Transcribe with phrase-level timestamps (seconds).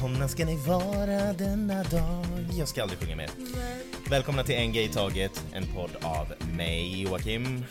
[0.00, 2.26] Välkomna ska ni vara denna dag.
[2.58, 3.30] Jag ska aldrig sjunga mer.
[4.10, 7.64] Välkomna till En Gay i Taget, en podd av mig Joakim.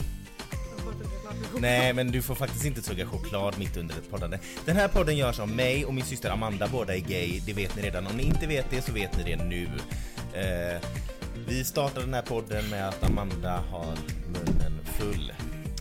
[1.59, 4.39] Nej men du får faktiskt inte tugga choklad mitt under ett poddande.
[4.65, 7.41] Den här podden görs av mig och min syster Amanda, båda är gay.
[7.45, 8.07] Det vet ni redan.
[8.07, 9.67] Om ni inte vet det så vet ni det nu.
[10.33, 10.81] Eh,
[11.47, 13.93] vi startade den här podden med att Amanda har
[14.27, 15.33] munnen full.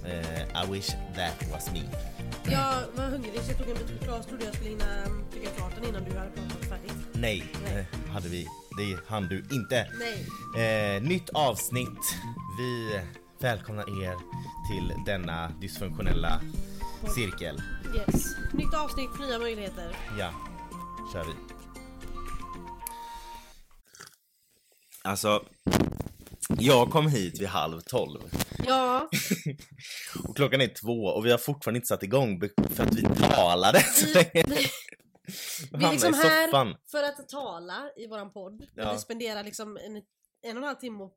[0.04, 2.07] Eh, I wish that was me.
[2.50, 5.72] Jag var hungrig så jag tog en bit choklad trodde jag skulle hinna tugga klart
[5.74, 6.92] den innan du hade pratat färdigt.
[7.12, 7.86] Nej, Nej.
[8.04, 8.46] eh, hade vi.
[8.78, 9.86] Det hann du inte.
[10.54, 10.96] Nej.
[10.96, 12.14] Eh, nytt avsnitt.
[12.58, 13.00] Vi
[13.40, 14.14] välkomnar er
[14.72, 16.40] till denna dysfunktionella
[17.14, 17.62] cirkel.
[17.96, 18.24] Yes.
[18.52, 19.96] Nytt avsnitt, nya möjligheter.
[20.18, 20.30] Ja,
[21.12, 21.32] kör vi.
[25.02, 25.44] Alltså,
[26.58, 28.20] jag kom hit vid halv tolv
[28.66, 29.08] Ja,
[30.28, 32.40] och klockan är två och vi har fortfarande inte satt igång
[32.74, 34.44] för att vi talade så länge.
[35.72, 38.66] vi, är liksom här för att tala i våran podd.
[38.74, 38.92] Ja.
[38.92, 40.02] Vi spenderar liksom en,
[40.42, 41.16] en och en halv timme och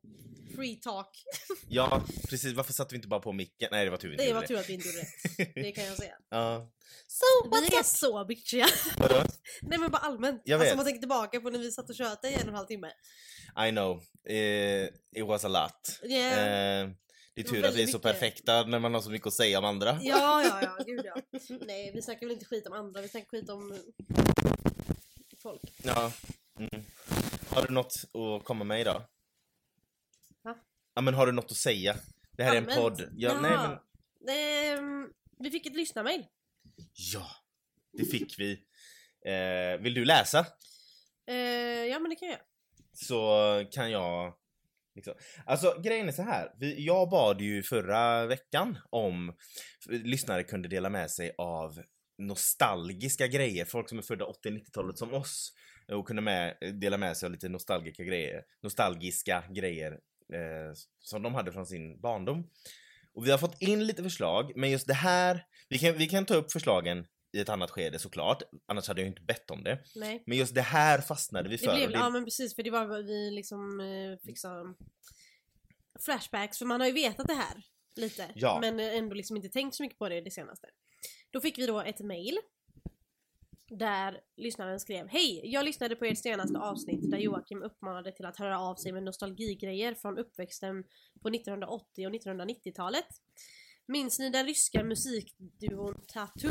[0.56, 1.24] free talk.
[1.68, 2.52] Ja, precis.
[2.54, 3.68] Varför satte vi inte bara på micken?
[3.72, 5.54] Nej, det var tur vi inte Det var tur att vi inte gjorde rätt.
[5.54, 6.14] Det kan jag säga.
[6.30, 6.70] Ja.
[7.70, 8.66] Vi är så bitchiga.
[8.98, 9.22] Vadå?
[9.62, 10.42] Nej men bara allmänt.
[10.44, 10.72] Jag Alltså vet.
[10.72, 12.66] om man tänker tillbaka på när vi satt och tjötade i en och en halv
[12.66, 12.92] timme.
[13.68, 14.02] I know.
[14.28, 14.84] Eh,
[15.16, 16.10] it was a lot.
[16.10, 16.32] Yeah.
[16.32, 16.90] Eh,
[17.34, 18.02] det är Det tur att vi är så mycket.
[18.02, 19.98] perfekta när man har så mycket att säga om andra.
[20.02, 21.16] Ja, ja, ja, gud ja.
[21.66, 23.78] Nej, vi snackar väl inte skit om andra, vi snackar skit om
[25.42, 25.62] folk.
[25.82, 26.12] Ja.
[26.58, 26.84] Mm.
[27.54, 29.02] Har du något att komma med idag?
[30.42, 30.56] Va?
[30.94, 31.96] Ja men har du något att säga?
[32.36, 32.80] Det här är en Allmänt?
[32.80, 33.08] podd.
[33.12, 33.78] Ja, nej, men...
[34.36, 36.26] Ehm, vi fick ett lyssnarmail.
[37.12, 37.26] ja,
[37.92, 38.52] det fick vi.
[39.26, 40.46] Eh, vill du läsa?
[41.26, 41.36] Eh,
[41.86, 42.46] ja, men det kan jag göra.
[42.92, 44.34] Så kan jag...
[44.94, 45.14] Liksom.
[45.46, 46.52] Alltså grejen är så här.
[46.58, 49.36] Vi, jag bad ju förra veckan om
[49.88, 51.82] lyssnare kunde dela med sig av
[52.18, 53.64] nostalgiska grejer.
[53.64, 55.52] Folk som är födda 80-90-talet som oss.
[55.88, 58.44] Och kunde med, dela med sig av lite nostalgiska grejer.
[58.62, 59.92] Nostalgiska grejer
[60.32, 62.50] eh, som de hade från sin barndom.
[63.14, 66.26] Och vi har fått in lite förslag, men just det här, vi kan, vi kan
[66.26, 69.78] ta upp förslagen i ett annat skede såklart, annars hade jag inte bett om det.
[69.94, 70.22] Nej.
[70.26, 71.74] Men just det här fastnade vi Det för.
[71.74, 74.74] blev, och det, ja men precis, för det var vad vi liksom eh, fick så
[76.04, 77.62] flashbacks, för man har ju vetat det här
[77.96, 78.30] lite.
[78.34, 78.58] Ja.
[78.60, 80.68] Men ändå liksom inte tänkt så mycket på det det senaste.
[81.30, 82.38] Då fick vi då ett mail.
[83.78, 85.40] Där lyssnaren skrev Hej!
[85.44, 89.02] Jag lyssnade på ert senaste avsnitt där Joakim uppmanade till att höra av sig med
[89.02, 90.84] nostalgigrejer från uppväxten
[91.22, 93.06] på 1980 och 1990-talet.
[93.86, 96.50] Minns ni den ryska musikduon Tattoo?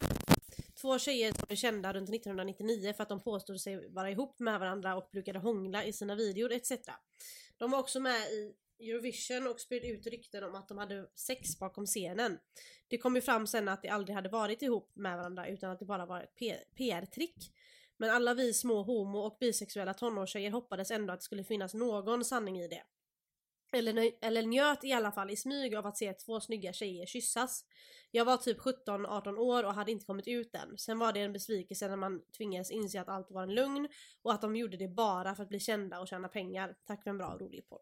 [0.82, 4.60] Två tjejer som blev kända runt 1999 för att de påstod sig vara ihop med
[4.60, 6.72] varandra och brukade hångla i sina videor etc.
[7.58, 11.60] De var också med i Eurovision och spred ut rykten om att de hade sex
[11.60, 12.40] bakom scenen.
[12.88, 15.80] Det kom ju fram sen att de aldrig hade varit ihop med varandra utan att
[15.80, 16.36] det bara var ett
[16.76, 17.52] PR-trick.
[17.98, 22.26] Men alla vi små homo och bisexuella tonårstjejer hoppades ändå att det skulle finnas någon
[22.26, 22.84] sanning i det.
[23.74, 27.66] Eller, eller njöt i alla fall i smyg av att se två snygga tjejer kyssas.
[28.14, 30.78] Jag var typ 17-18 år och hade inte kommit ut än.
[30.78, 33.88] Sen var det en besvikelse när man tvingades inse att allt var en lögn
[34.24, 36.76] och att de gjorde det bara för att bli kända och tjäna pengar.
[36.88, 37.82] Tack för en bra och rolig podd.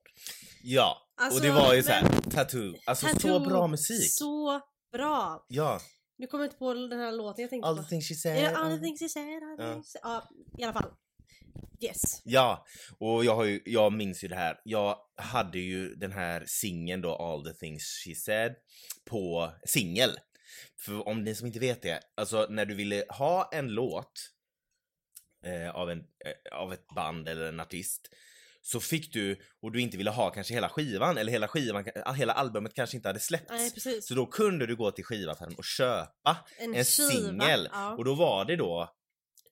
[0.64, 2.74] Ja, Alltså, och det var ju så här, men- tattoo.
[2.86, 4.12] Alltså så Tattoo, bra musik.
[4.12, 4.62] Så
[4.92, 5.46] bra!
[5.48, 5.80] Ja,
[6.18, 7.84] Nu kommer jag inte på den här låten jag tänkte all på.
[7.84, 8.56] the things she said.
[8.56, 9.74] All the things you said, all the Ja.
[9.74, 9.98] things...
[10.04, 10.24] Ja,
[10.58, 10.92] i alla fall.
[11.82, 12.22] Yes.
[12.24, 12.66] Ja,
[13.00, 14.60] och jag, har ju, jag minns ju det här.
[14.64, 18.56] Jag hade ju den här singeln då, All the things she said,
[19.10, 20.10] på singel.
[20.86, 24.12] För om ni som inte vet det, alltså när du ville ha en låt
[25.46, 28.10] eh, av, en, eh, av ett band eller en artist
[28.62, 32.34] så fick du, och du inte ville ha kanske hela skivan, eller hela skivan, hela
[32.34, 33.86] albumet kanske inte hade släppts.
[33.86, 34.02] Nej.
[34.02, 37.70] Så då kunde du gå till skivaffären och köpa en skiva, singel.
[37.72, 37.96] Ja.
[37.96, 38.99] Och då var det då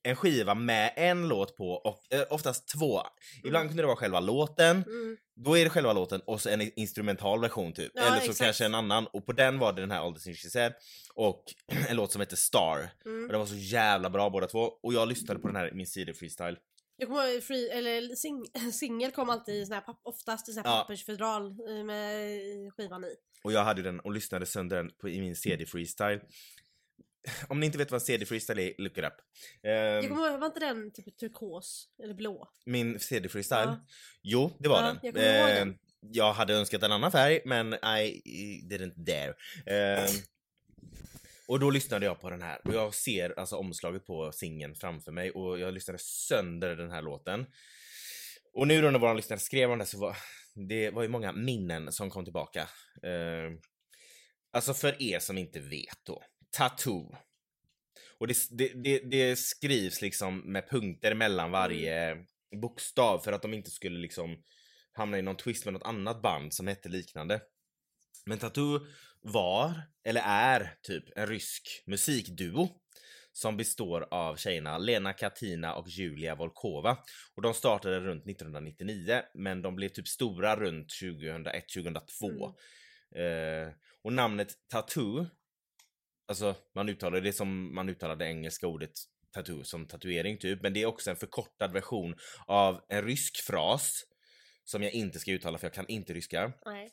[0.08, 3.00] en skiva med en låt på och eh, oftast två.
[3.44, 5.16] Ibland kunde det vara själva låten, Mm.
[5.36, 7.92] då är det själva låten och så en instrumental version typ.
[7.94, 8.38] Ja, Eller så exakt.
[8.38, 10.72] kanske en annan och på den var det den här All the things she said
[11.14, 11.44] och
[11.88, 12.90] en låt som heter Star.
[13.04, 13.22] Mm.
[13.24, 15.74] Och den var så jävla bra båda två och jag lyssnade på den här i
[15.74, 16.56] min CD freestyle.
[17.00, 20.52] Jag kommer ihåg, free, eller sing, singel kom alltid i sån här papp, oftast i
[20.52, 20.80] sån här Ja.
[20.80, 22.40] pappersfodral eh, med
[22.76, 23.14] skivan i.
[23.44, 26.20] Och jag hade den och lyssnade sönder den på, i min CD freestyle.
[27.48, 29.12] Om ni inte vet vad en CD freestyle är, look it up.
[29.62, 31.88] Ehm, Jag kommer ihåg, var inte den typ turkos?
[32.02, 32.48] Eller blå?
[32.66, 33.60] Min CD freestyle?
[33.68, 33.86] Ja.
[34.22, 34.98] Jo, det var Ja, den.
[35.02, 35.78] jag kommer ihåg Eh, den.
[36.00, 38.22] jag hade önskat en annan färg, men I
[38.70, 39.34] didn't dare.
[39.66, 40.10] Eh,
[41.48, 45.12] och då lyssnade jag på den här och jag ser alltså omslaget på singeln framför
[45.12, 47.46] mig och jag lyssnade sönder den här låten.
[48.52, 50.16] Och nu då när våran lyssnare skrev om det så var
[50.68, 52.60] det var ju många minnen som kom tillbaka.
[53.02, 53.50] Eh,
[54.52, 57.16] alltså för er som inte vet då, Tattoo.
[58.18, 62.24] Och det, det, det, det skrivs liksom med punkter mellan varje
[62.62, 64.42] bokstav för att de inte skulle liksom
[64.92, 67.40] hamna i någon twist med något annat band som hette liknande.
[68.26, 68.80] Men Tattoo
[69.20, 72.68] var, eller är, typ en rysk musikduo
[73.32, 76.98] som består av tjejerna Lena Katina och Julia Volkova.
[77.34, 82.54] Och de startade runt 1999 men de blev typ stora runt 2001-2002.
[83.16, 83.72] Eh,
[84.02, 85.26] och namnet Tattoo,
[86.28, 88.92] alltså man uttalar det som man uttalar det engelska ordet
[89.30, 92.14] tattoo som tatuering typ, men det är också en förkortad version
[92.46, 94.04] av en rysk fras
[94.64, 96.52] som jag inte ska uttala för jag kan inte ryska.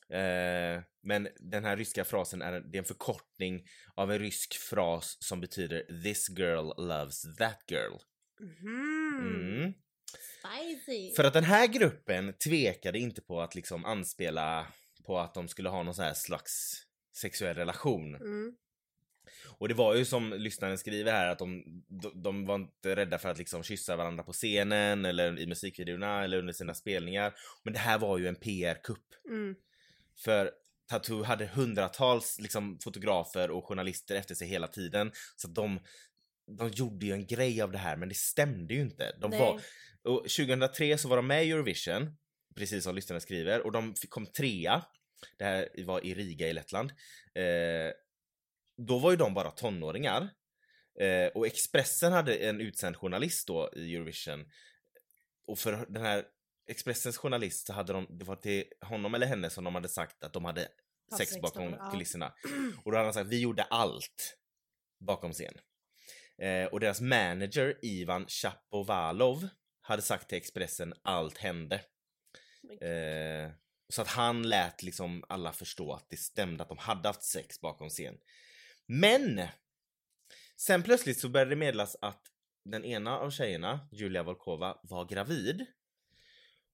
[0.09, 5.17] Eh, men den här ryska frasen är, det är en förkortning av en rysk fras
[5.19, 7.93] som betyder This girl loves that girl.
[8.39, 8.95] Mhm.
[9.19, 9.73] Mm.
[10.39, 11.15] Spicy.
[11.15, 14.67] För att den här gruppen tvekade inte på att liksom anspela
[15.05, 16.83] på att de skulle ha någon slags
[17.21, 18.15] sexuell relation.
[18.15, 18.55] Mm.
[19.57, 23.17] Och det var ju som lyssnaren skriver här att de, de, de var inte rädda
[23.17, 27.33] för att liksom kyssa varandra på scenen eller i musikvideorna eller under sina spelningar.
[27.63, 29.05] Men det här var ju en PR-kupp.
[29.29, 29.55] Mm.
[30.17, 30.51] För
[30.89, 35.11] Tattoo hade hundratals liksom, fotografer och journalister efter sig hela tiden.
[35.35, 35.79] Så de,
[36.57, 39.15] de gjorde ju en grej av det här men det stämde ju inte.
[39.21, 39.39] De Nej.
[39.39, 39.61] var,
[40.03, 42.15] och 2003 så var de med i Eurovision,
[42.55, 44.85] precis som lyssnarna skriver, och de kom trea.
[45.37, 46.91] Det här var i Riga i Lettland.
[47.35, 47.91] Eh,
[48.77, 50.29] då var ju de bara tonåringar.
[50.99, 54.45] Eh, och Expressen hade en utsänd journalist då i Eurovision.
[55.47, 56.25] Och för den här
[56.67, 60.23] Expressens journalist så hade de, det var till honom eller henne som de hade sagt
[60.23, 60.61] att de hade
[61.17, 61.91] sex sex bakom ja.
[61.91, 62.33] kulisserna.
[62.83, 64.37] Och då hade han sagt vi gjorde allt
[64.99, 65.53] bakom scen.
[66.37, 69.47] Eh, och deras manager Ivan Chapovalov
[69.81, 71.75] hade sagt till Expressen allt hände.
[72.81, 73.51] Eh,
[73.89, 77.61] så att han lät liksom alla förstå att det stämde att de hade haft sex
[77.61, 78.17] bakom scen.
[78.87, 79.41] Men!
[80.57, 82.21] Sen plötsligt så började det meddelas att
[82.65, 85.65] den ena av tjejerna, Julia Volkova, var gravid.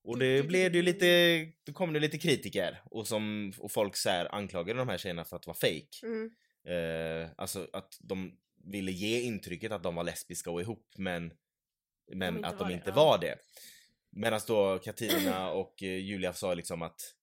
[0.03, 3.95] Och det blev det ju lite, då kom det lite kritiker och, som, och folk
[3.95, 5.89] så här anklagade de här tjejerna för att vara fake.
[6.03, 6.31] Mm.
[6.63, 11.33] Eh, alltså att de ville ge intrycket att de var lesbiska och ihop men,
[12.11, 12.95] men inte att de det, inte ja.
[12.95, 13.37] var det.
[14.09, 17.15] Medan då Katarina och eh, Julia sa liksom att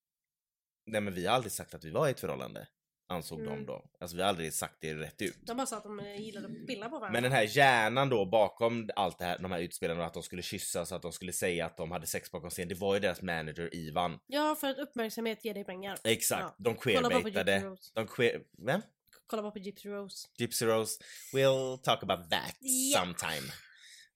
[0.87, 2.69] Nej men vi har aldrig sagt att vi var i ett förhållande.
[3.11, 3.67] Ansåg de Mm.
[3.67, 3.85] då.
[4.01, 5.37] Alltså vi har aldrig sagt det rätt ut.
[5.47, 7.13] De bara sa att de eh, gillade att spilla på varandra.
[7.13, 10.43] Men den här hjärnan då bakom allt det här, de här utspelarna, att de skulle
[10.43, 13.23] kyssas, att de skulle säga att de hade sex bakom scen, det var ju deras
[13.23, 14.19] manager Ivan.
[14.27, 15.99] Ja, för att uppmärksamhet ger dig pengar.
[16.05, 16.55] Exakt, Ja.
[16.59, 17.77] de queerbaitade.
[17.95, 18.43] De queer...
[18.59, 18.81] Vem?
[19.27, 20.29] Kolla bara på Gypsy Rose.
[20.37, 21.01] Gypsy Rose.
[21.33, 22.99] We'll talk about that Ja.
[23.01, 23.53] sometime.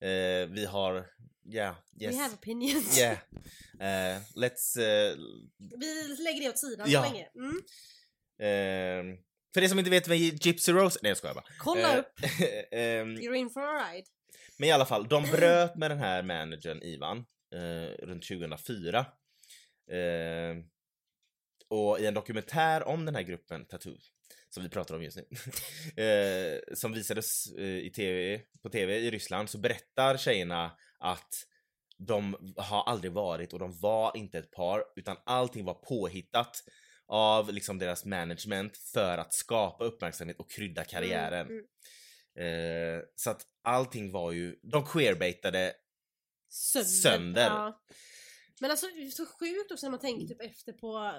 [0.01, 1.07] Eh, vi har,
[1.53, 2.15] yeah, yes.
[2.15, 2.99] We have opinions.
[2.99, 3.13] Yeah.
[3.81, 4.79] Eh, let's...
[4.79, 5.17] eh,
[5.59, 7.03] Vi lägger det åt sidan Ja.
[7.05, 7.29] så länge.
[7.35, 7.63] Mm.
[8.47, 9.17] Eh,
[9.55, 10.99] för det som inte vet vem Gypsy Rose...
[11.03, 11.45] Nej jag skojar bara.
[11.59, 12.13] Kolla Eh, upp.
[12.71, 14.07] ehm, You're in for a ride.
[14.59, 17.25] Men i alla fall, de bröt med den här managern Ivan
[17.55, 18.99] eh, runt 2004.
[19.91, 20.57] Eh,
[21.69, 23.97] och i en dokumentär om den här gruppen Tattoo,
[24.51, 25.25] som vi pratar om just nu,
[26.05, 31.35] eh, som visades eh, i TV, på TV i Ryssland, så berättar tjejerna att
[31.99, 36.57] de har aldrig varit och de var inte ett par utan allting var påhittat
[37.09, 41.47] av liksom deras management för att skapa uppmärksamhet och krydda karriären.
[41.47, 41.65] Mm,
[42.39, 42.97] mm.
[42.97, 45.73] Eh, så att allting var ju, de queerbaitade
[46.51, 46.89] Sönder.
[46.89, 47.47] Sönder.
[47.47, 47.83] Ja.
[48.61, 51.13] Men alltså så sjukt också när man tänker typ efter på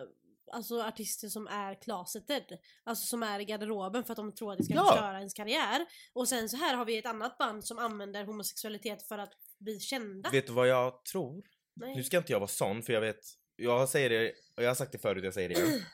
[0.52, 2.44] Alltså artister som är closeted
[2.84, 4.86] Alltså som är i garderoben för att de tror att det ska Ja.
[4.86, 9.08] förstöra ens karriär Och sen så här har vi ett annat band som använder homosexualitet
[9.08, 11.44] för att bli kända Vet du vad jag tror?
[11.76, 11.96] Nej.
[11.96, 13.26] Nu ska inte jag vara sån för jag vet,
[13.64, 15.82] jag säger det, och jag har sagt det förut, jag säger det igen.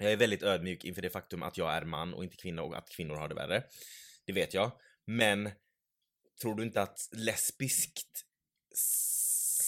[0.00, 2.76] Jag är väldigt ödmjuk inför det faktum att jag är man och inte kvinna och
[2.76, 3.64] att kvinnor har det värre.
[4.26, 4.72] Det vet jag.
[5.06, 5.50] Men
[6.42, 8.24] tror du inte att lesbiskt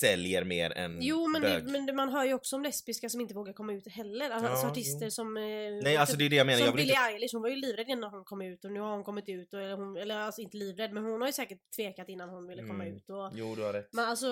[0.00, 1.64] säljer mer än Jo men, bög?
[1.64, 4.30] det, men det- man hör ju också om lesbiska som inte vågar komma ut heller
[4.30, 5.10] Alltså, Ja, artister jo.
[5.10, 5.42] som eh,
[5.82, 7.00] Nej alltså det är det jag menar, Som jag Billie inte...
[7.14, 9.54] Eilish, hon var ju livrädd innan hon kom ut och nu har hon kommit ut
[9.54, 12.46] och, eller, hon, eller alltså inte livrädd men hon har ju säkert tvekat innan hon
[12.48, 12.96] ville komma Mm.
[12.96, 13.88] ut och Jo du har rätt.
[13.92, 14.26] Men alltså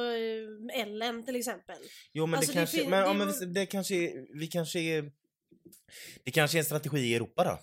[0.74, 1.76] eh, Ellen till exempel
[2.12, 4.38] Jo men Alltså, det det kanske, fin- men, ja, det men var- det kanske är,
[4.38, 5.10] vi kanske är,
[6.24, 7.58] det kanske är en strategi i Europa då?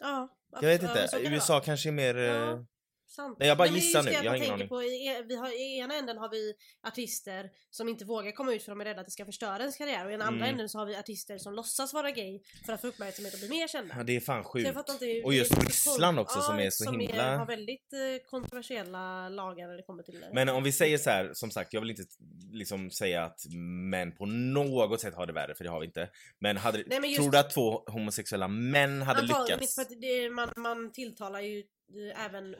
[0.00, 0.82] Ja Jag vet.
[0.82, 2.16] Ja, inte, det USA kanske är mer...
[2.16, 2.64] eh, Ja.
[3.12, 3.36] Sant.
[3.38, 5.78] Nej, jag bara gissar nu, att jag har ingen tänker På, i, vi har, I
[5.78, 6.54] ena änden har vi
[6.86, 9.76] artister som inte vågar komma ut för de är rädda att det ska förstöra ens
[9.76, 10.48] karriär och i den andra Mm.
[10.50, 13.48] änden så har vi artister som låtsas vara gay för att få uppmärksamhet och bli
[13.48, 13.94] mer kända.
[13.96, 14.66] Ja, det är fan sjukt.
[14.74, 17.98] jag inte, Och just Ryssland också ja, som är så som himla- har väldigt eh,
[18.30, 20.30] kontroversiella lagar när det kommer till det.
[20.32, 22.02] Men om vi säger så här, som sagt, jag vill inte
[22.52, 23.40] liksom säga att
[23.90, 26.08] män på något sätt har det värre, för det har vi inte.
[26.38, 29.74] Men, hade, Nej, men just- tror du att två homosexuella män hade Antagligen lyckats?
[29.74, 32.54] för att det, man, man tilltalar ju eh, även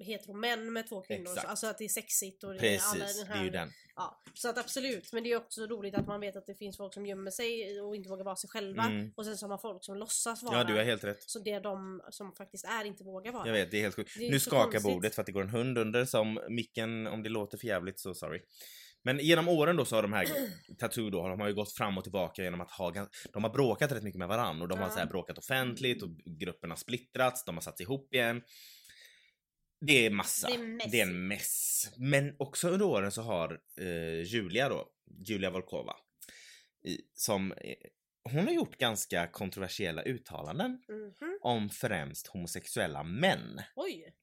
[0.00, 1.30] heteromän med två kvinnor.
[1.32, 1.46] Exakt.
[1.48, 3.40] Alltså att det är sexigt och det är alla Precis, den det här...
[3.40, 3.70] är ju den.
[3.96, 5.12] Ja, så att absolut.
[5.12, 7.80] Men det är också roligt att man vet att det finns folk som gömmer sig
[7.80, 8.82] och inte vågar vara sig själva.
[8.84, 9.12] Mm.
[9.16, 10.58] Och sen så har man folk som låtsas vara.
[10.58, 11.22] Ja, du har helt rätt.
[11.30, 13.46] Så det är de som faktiskt är inte vågar vara.
[13.46, 14.10] Jag vet, det är helt sjukt.
[14.18, 14.82] Det Nu så skakar konstigt.
[14.82, 18.00] bordet för att det går en hund under som micken, om det låter för jävligt
[18.00, 18.40] så sorry.
[19.06, 20.26] Men genom åren då så har de här
[20.78, 22.92] Tattoo då, de har ju gått fram och tillbaka genom att ha,
[23.32, 24.92] de har bråkat rätt mycket med varandra och de har Ja.
[24.92, 28.42] så här bråkat offentligt och gruppen har splittrats, de har satt ihop igen.
[29.86, 30.48] Det är massa.
[30.48, 30.90] Det är.
[30.90, 31.90] Det är en mess.
[31.96, 34.88] Men också under åren så har eh, Julia då,
[35.26, 35.96] Julia Volkova,
[36.84, 37.74] i, som, eh,
[38.32, 41.38] hon har gjort ganska kontroversiella uttalanden Mhm.
[41.42, 43.60] om främst homosexuella män.
[43.76, 44.14] Oj!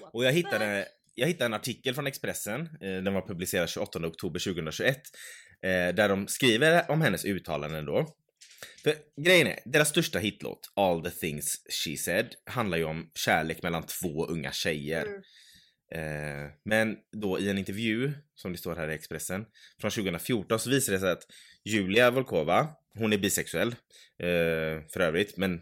[0.00, 4.06] What Och jag hittade, jag hittade en artikel från Expressen, eh, den var publicerad 28
[4.06, 5.02] oktober 2021,
[5.62, 8.16] eh, där de skriver om hennes uttalanden då.
[8.82, 13.62] För grejen är, deras största hitlåt, All the things she said, handlar ju om kärlek
[13.62, 15.06] mellan två unga tjejer.
[15.06, 15.22] Mm.
[15.94, 19.46] Eh, men då i en intervju, som det står här i Expressen,
[19.80, 21.26] från 2014 så visar det sig att
[21.64, 23.68] Julia Volkova, hon är bisexuell
[24.18, 25.60] eh, för övrigt, men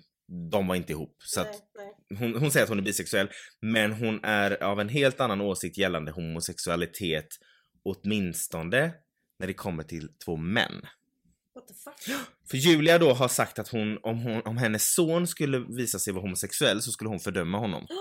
[0.50, 1.16] de var inte ihop.
[1.24, 2.18] Så nej, nej.
[2.18, 5.78] hon, hon säger att hon är bisexuell, men hon är av en helt annan åsikt
[5.78, 7.28] gällande homosexualitet,
[7.82, 8.92] åtminstone
[9.38, 10.86] när det kommer till två män.
[11.54, 12.16] What the fuck?
[12.50, 16.12] För Julia då har sagt att hon, om, hon, om hennes son skulle visa sig
[16.12, 17.86] vara homosexuell så skulle hon fördöma honom.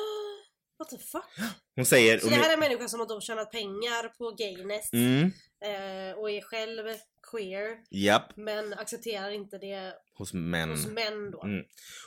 [0.80, 1.50] What the fuck?
[1.76, 2.20] Hon säger...
[2.20, 5.24] Så det här är en människa som har då tjänat pengar på gayness Mm,
[5.64, 6.84] eh, och är själv
[7.32, 10.70] queer japp, men accepterar inte det hos män.
[10.70, 11.44] hos män då.
[11.44, 11.66] Mm.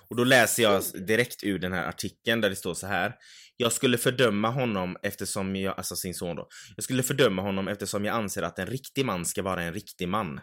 [0.09, 3.15] Och då läser jag direkt ur den här artikeln där det står så här.
[3.57, 6.49] Jag skulle fördöma honom eftersom jag, alltså sin son då.
[6.77, 10.09] Jag skulle fördöma honom eftersom jag anser att en riktig man ska vara en riktig
[10.09, 10.41] man.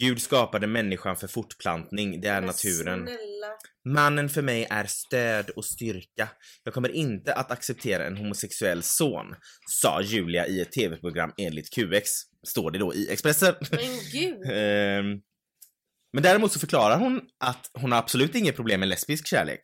[0.00, 3.06] Gud skapade människan för fortplantning, det är Men naturen.
[3.06, 3.48] Snälla.
[3.84, 6.28] Mannen för mig är stöd och styrka.
[6.64, 9.34] Jag kommer inte att acceptera en homosexuell son,
[9.70, 12.08] sa Julia i ett tv-program enligt QX.
[12.48, 13.54] Står det då i Expressen.
[13.70, 13.80] Men
[14.12, 14.42] gud.
[14.52, 15.20] Ehm,
[16.12, 19.60] Men däremot så förklarar hon att hon har absolut inget problem med lesbisk kärlek.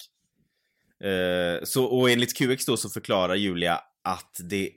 [1.05, 4.71] Eh, så, och enligt QX då så förklarar Julia att det,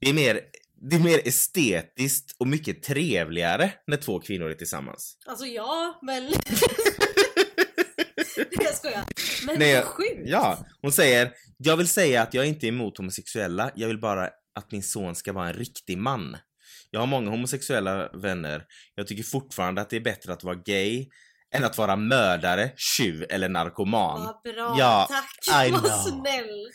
[0.00, 0.40] det, är mer,
[0.80, 5.16] det är mer estetiskt och mycket trevligare när två kvinnor är tillsammans.
[5.26, 6.22] Alltså ja, men...
[8.50, 9.04] jag skojar.
[9.46, 10.20] Men Nej, vad sjukt.
[10.24, 14.24] Ja, hon säger Jag vill säga att jag inte är emot homosexuella, jag vill bara
[14.54, 16.36] att min son ska vara en riktig man.
[16.90, 18.64] Jag har många homosexuella vänner.
[18.94, 21.08] Jag tycker fortfarande att det är bättre att vara gay
[21.54, 24.24] än att vara mördare, tjuv eller narkoman.
[24.24, 25.66] Vad bra, Ja, tack.
[25.68, 26.70] I Vad snäll.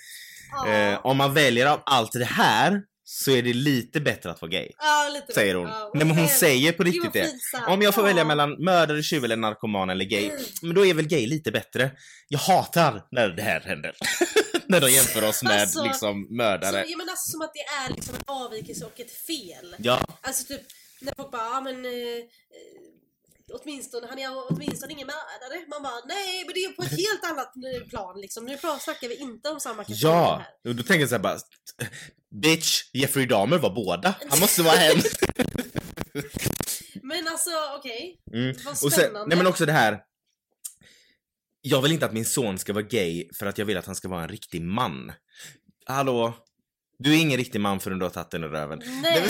[0.51, 0.71] Ja.
[0.71, 4.51] Eh, om man väljer av allt det här så är det lite bättre att vara
[4.51, 4.69] gay.
[4.77, 5.67] ja, lite Säger hon.
[5.67, 7.25] Ja, Nej men hon säger på riktigt det.
[7.25, 7.41] fint.
[7.67, 8.07] Om jag får Ja.
[8.07, 10.31] välja mellan mördare, tjuv eller narkoman eller gay,
[10.61, 11.91] men då är väl gay lite bättre.
[12.27, 13.95] Jag hatar när det här händer.
[14.67, 16.85] när de jämför oss med Alltså, liksom mördare.
[16.87, 19.75] ja, men alltså, som att det är liksom en avvikelse och ett fel.
[19.79, 20.61] Ja, Alltså typ
[21.01, 22.23] när folk bara, ja men eh, eh,
[23.53, 25.65] åtminstone, han är åtminstone ingen mördare.
[25.69, 27.53] Man bara, nej men det är på ett helt annat
[27.89, 28.45] plan liksom.
[28.45, 30.43] Nu snackar vi inte om samma kategori ja.
[30.63, 30.73] här.
[30.73, 31.37] Då tänker jag såhär bara,
[32.41, 34.15] bitch, Jeffrey Dahmer var båda.
[34.29, 34.97] Han måste vara en.
[37.03, 37.49] Men alltså
[37.79, 38.55] okej, Mm.
[38.65, 39.25] vad sen, spännande.
[39.27, 39.99] nej men också det här.
[41.61, 43.95] Jag vill inte att min son ska vara gay för att jag vill att han
[43.95, 45.11] ska vara en riktig man.
[45.85, 46.33] Hallå?
[46.99, 48.81] Du är ingen riktig man förrän du har tagit den i röven.
[49.01, 49.23] Nej,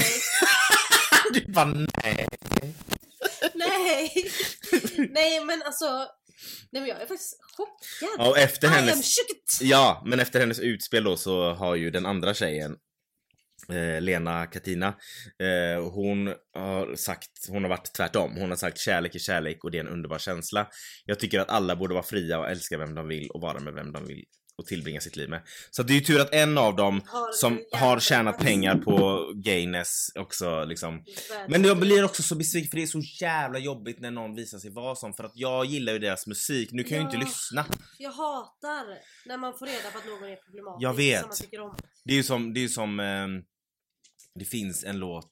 [1.34, 2.28] Du bara nej.
[3.96, 4.12] Nej,
[5.10, 5.86] nej men alltså,
[6.72, 8.16] nej men jag är faktiskt chockad.
[8.18, 9.18] Ja, och efter I hennes,
[9.62, 12.76] ja, men efter hennes utspel då så har ju den andra tjejen
[13.70, 14.88] eh, Lena Katina,
[15.40, 18.36] eh, hon har sagt, hon har varit tvärtom.
[18.38, 20.68] Hon har sagt kärlek är kärlek och det är en underbar känsla.
[21.06, 23.74] Jag tycker att alla borde vara fria och älska vem de vill och vara med
[23.74, 24.26] vem de vill
[24.58, 25.42] och tillbringa sitt liv med.
[25.72, 29.26] Så det är ju tur att en av dem Har som har tjänat pengar på
[29.36, 31.04] gayness också liksom.
[31.50, 34.58] Men jag blir också så besviken för det är så jävla jobbigt när någon visar
[34.60, 36.70] sig vara sån för att jag gillar ju deras musik.
[36.72, 37.24] Nu kan jag ju inte Ja.
[37.26, 37.66] lyssna.
[38.00, 38.86] Jag hatar
[39.26, 41.50] när man får reda på att någon är problematisk Jag vet.
[42.06, 43.42] Det är ju som, det är som ehm,
[44.40, 45.32] Det finns en låt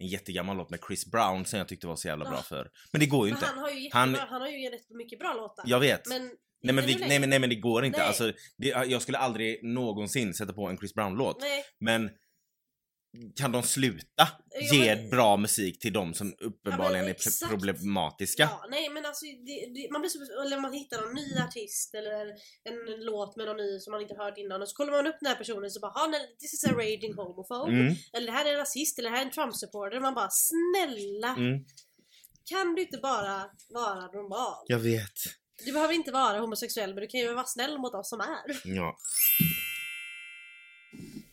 [0.00, 2.42] En jättegammal låt med Chris Brown som jag tyckte var så jävla bra Ah.
[2.42, 4.70] för Men det går ju Men inte han har ju jättebra, Han- han, har ju
[4.70, 5.64] rätt mycket bra låtar.
[5.68, 6.30] Jag vet Men
[6.62, 8.06] nej, men vi, nej, men, nej men det går inte Nej.
[8.08, 12.10] alltså det, Jag skulle aldrig någonsin sätta på en Chris Brown låt Nej, Men
[13.36, 14.28] Kan de sluta Ja,
[14.76, 17.40] ge men- bra musik till de som uppenbarligen är exakt.
[17.40, 18.42] pro- problematiska?
[18.42, 21.94] ja, nej men alltså det, det, man blir så, eller man hittar någon ny artist
[21.94, 22.26] eller
[22.64, 25.16] en låt med någon ny som man inte hört innan och så kollar man upp
[25.20, 27.72] den här personen så bara, "Ha, nej, this is a raging homophobe.
[27.72, 30.00] Mm, Eller det här är en rasist eller det här är en Trump-supporter.
[30.00, 31.34] Man bara, snälla!
[31.36, 31.64] mm,
[32.44, 34.64] Kan du inte bara vara normal?
[34.66, 35.18] jag vet
[35.64, 38.60] Du behöver inte vara homosexuell men du kan ju vara snäll mot oss som är.
[38.64, 38.96] Ja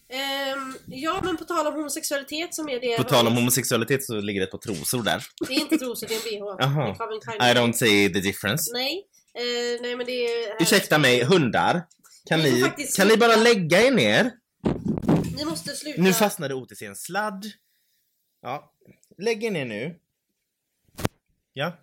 [0.09, 2.97] Ehm, ja men på tal om homosexualitet som är det...
[2.97, 5.23] På tal om homosexualitet så ligger det ett par trosor där.
[5.47, 6.55] Det är inte trosor, det är en bh.
[6.59, 6.85] Jaha.
[6.85, 7.41] Det är Calvin Klein.
[7.41, 8.71] I don't see the difference.
[8.73, 10.61] Nej, eh, nej men det är...
[10.61, 11.87] Ursäkta mig, hundar.
[12.29, 14.31] Kan Ni får ni, faktiskt kan ni bara lägga er ner?
[15.35, 16.01] Ni måste sluta.
[16.01, 17.45] Nu fastnade OTC i en sladd.
[18.41, 18.73] Ja,
[19.17, 19.95] lägg er ner nu.
[21.53, 21.73] Ja.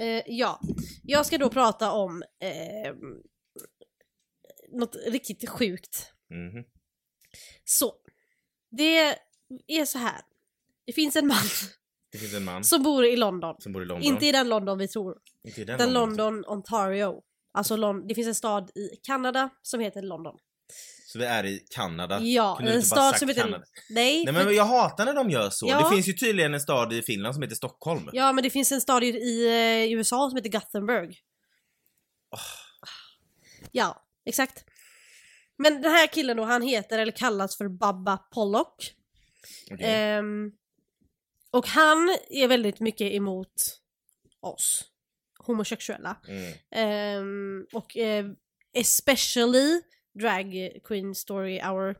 [0.00, 0.60] Eh, ja,
[1.02, 2.94] jag ska då prata om eh,
[4.68, 6.12] något riktigt sjukt.
[6.30, 6.64] Mhm.
[7.64, 7.94] Så,
[8.70, 9.18] det
[9.66, 10.20] är så här.
[10.86, 11.36] Det finns en man
[12.12, 13.56] Det finns en man som bor i London.
[13.58, 14.06] som bor i London.
[14.06, 15.18] Inte i den London vi tror.
[15.44, 17.22] Inte i den, Den London, Ontario.
[17.52, 20.38] Alltså det finns en stad i Kanada som heter London.
[21.12, 22.20] Så vi är i Kanada.
[22.20, 23.42] Ja, Kunde en stad som heter...
[23.42, 23.64] Kanada?
[23.90, 25.68] Nej, Nej för- men jag hatar när de gör så.
[25.68, 25.78] Ja.
[25.78, 28.10] Det finns ju tydligen en stad i Finland som heter Stockholm.
[28.12, 31.18] Ja men det finns en stad i, i eh, USA som heter Gothenburg.
[33.72, 34.64] Ja, exakt.
[35.58, 38.94] Men den här killen då, han heter eller kallas för Babba Pollock.
[39.70, 39.86] Okej.
[39.86, 40.52] Ehm,
[41.50, 43.78] och han är väldigt mycket emot
[44.40, 44.84] oss
[45.38, 46.16] homosexuella.
[46.28, 46.52] Mm.
[46.70, 48.26] Ehm, och eh,
[48.74, 49.80] especially
[50.18, 51.96] drag queen story hour.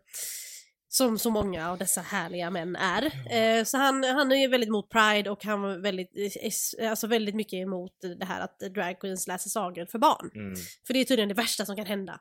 [0.93, 3.05] Som så många av dessa härliga män är.
[3.31, 6.37] Eh, så han, han är väldigt emot pride och han var väldigt,
[6.79, 10.31] eh, alltså väldigt mycket emot det här att drag queens läser sagor för barn.
[10.35, 10.55] Mm.
[10.87, 12.21] För det är tydligen det värsta som kan hända.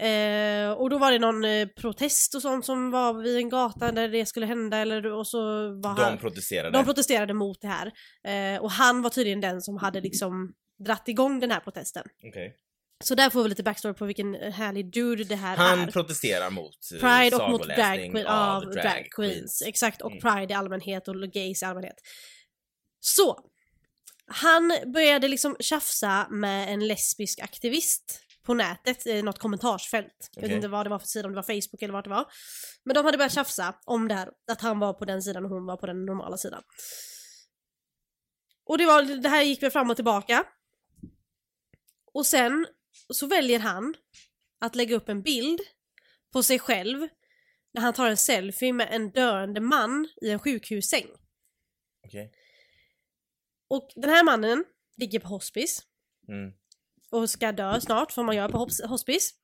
[0.00, 3.92] Eh, och då var det någon eh, protest och sånt som var vid en gata
[3.92, 5.38] där det skulle hända eller och så
[5.80, 6.18] var De han...
[6.18, 6.78] protesterade.
[6.78, 7.92] De protesterade mot det här.
[8.24, 12.04] Eh, och han var tydligen den som hade liksom dratt igång den här protesten.
[12.28, 12.56] Okej.
[13.04, 15.86] Så där får vi lite backstory på vilken härlig dude det här Han är.
[15.90, 19.62] protesterar mot eh, Pride och mot drag, queen, av drag, queens.
[19.66, 20.20] Exakt, och Mm.
[20.22, 21.96] pride i allmänhet och gays i allmänhet.
[23.00, 23.38] Så.
[24.26, 30.30] Han började liksom tjafsa med en lesbisk aktivist på nätet, i något kommentarsfält.
[30.34, 32.10] Jag vet inte vad det var för sida, om det var Facebook eller vad det
[32.10, 32.26] var.
[32.84, 35.50] Men de hade börjat tjafsa om det här, att han var på den sidan och
[35.50, 36.62] hon var på den normala sidan.
[38.66, 40.44] Och det, var, det här gick väl fram och tillbaka.
[42.12, 42.66] Och sen
[43.08, 43.94] så väljer han
[44.60, 45.60] att lägga upp en bild
[46.32, 47.08] på sig själv
[47.72, 51.06] när han tar en selfie med en döende man i en sjukhussäng.
[52.06, 52.32] Okej.
[53.68, 54.64] Och den här mannen
[54.96, 55.82] ligger på hospice
[56.28, 56.52] Mm.
[57.10, 59.34] och ska dö snart, som man gör på hos- hospice.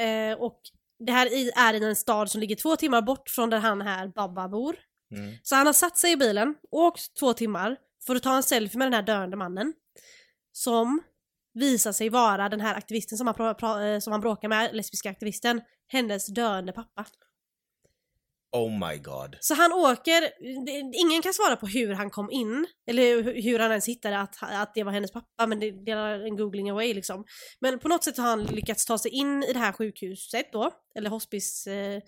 [0.00, 0.60] Eh, och
[0.98, 3.80] det här i- är i en stad som ligger två timmar bort från där han
[3.80, 4.76] här Babba bor.
[5.16, 5.34] Mm.
[5.42, 8.78] Så han har satt sig i bilen, åkt två timmar för att ta en selfie
[8.78, 9.74] med den här döende mannen.
[10.52, 11.02] Som
[11.54, 15.60] visar sig vara den här aktivisten som han, eh, som han bråkar med, lesbiska aktivisten,
[15.88, 17.06] hennes döende pappa.
[18.52, 19.36] Oh my god.
[19.40, 20.28] Så han åker,
[21.06, 24.36] ingen kan svara på hur han kom in, eller hu- hur han ens hittade att,
[24.42, 27.24] att det var hennes pappa, men det, det är en googling away liksom.
[27.60, 30.70] Men på något sätt har han lyckats ta sig in i det här sjukhuset då,
[30.94, 32.02] eller hospice eh.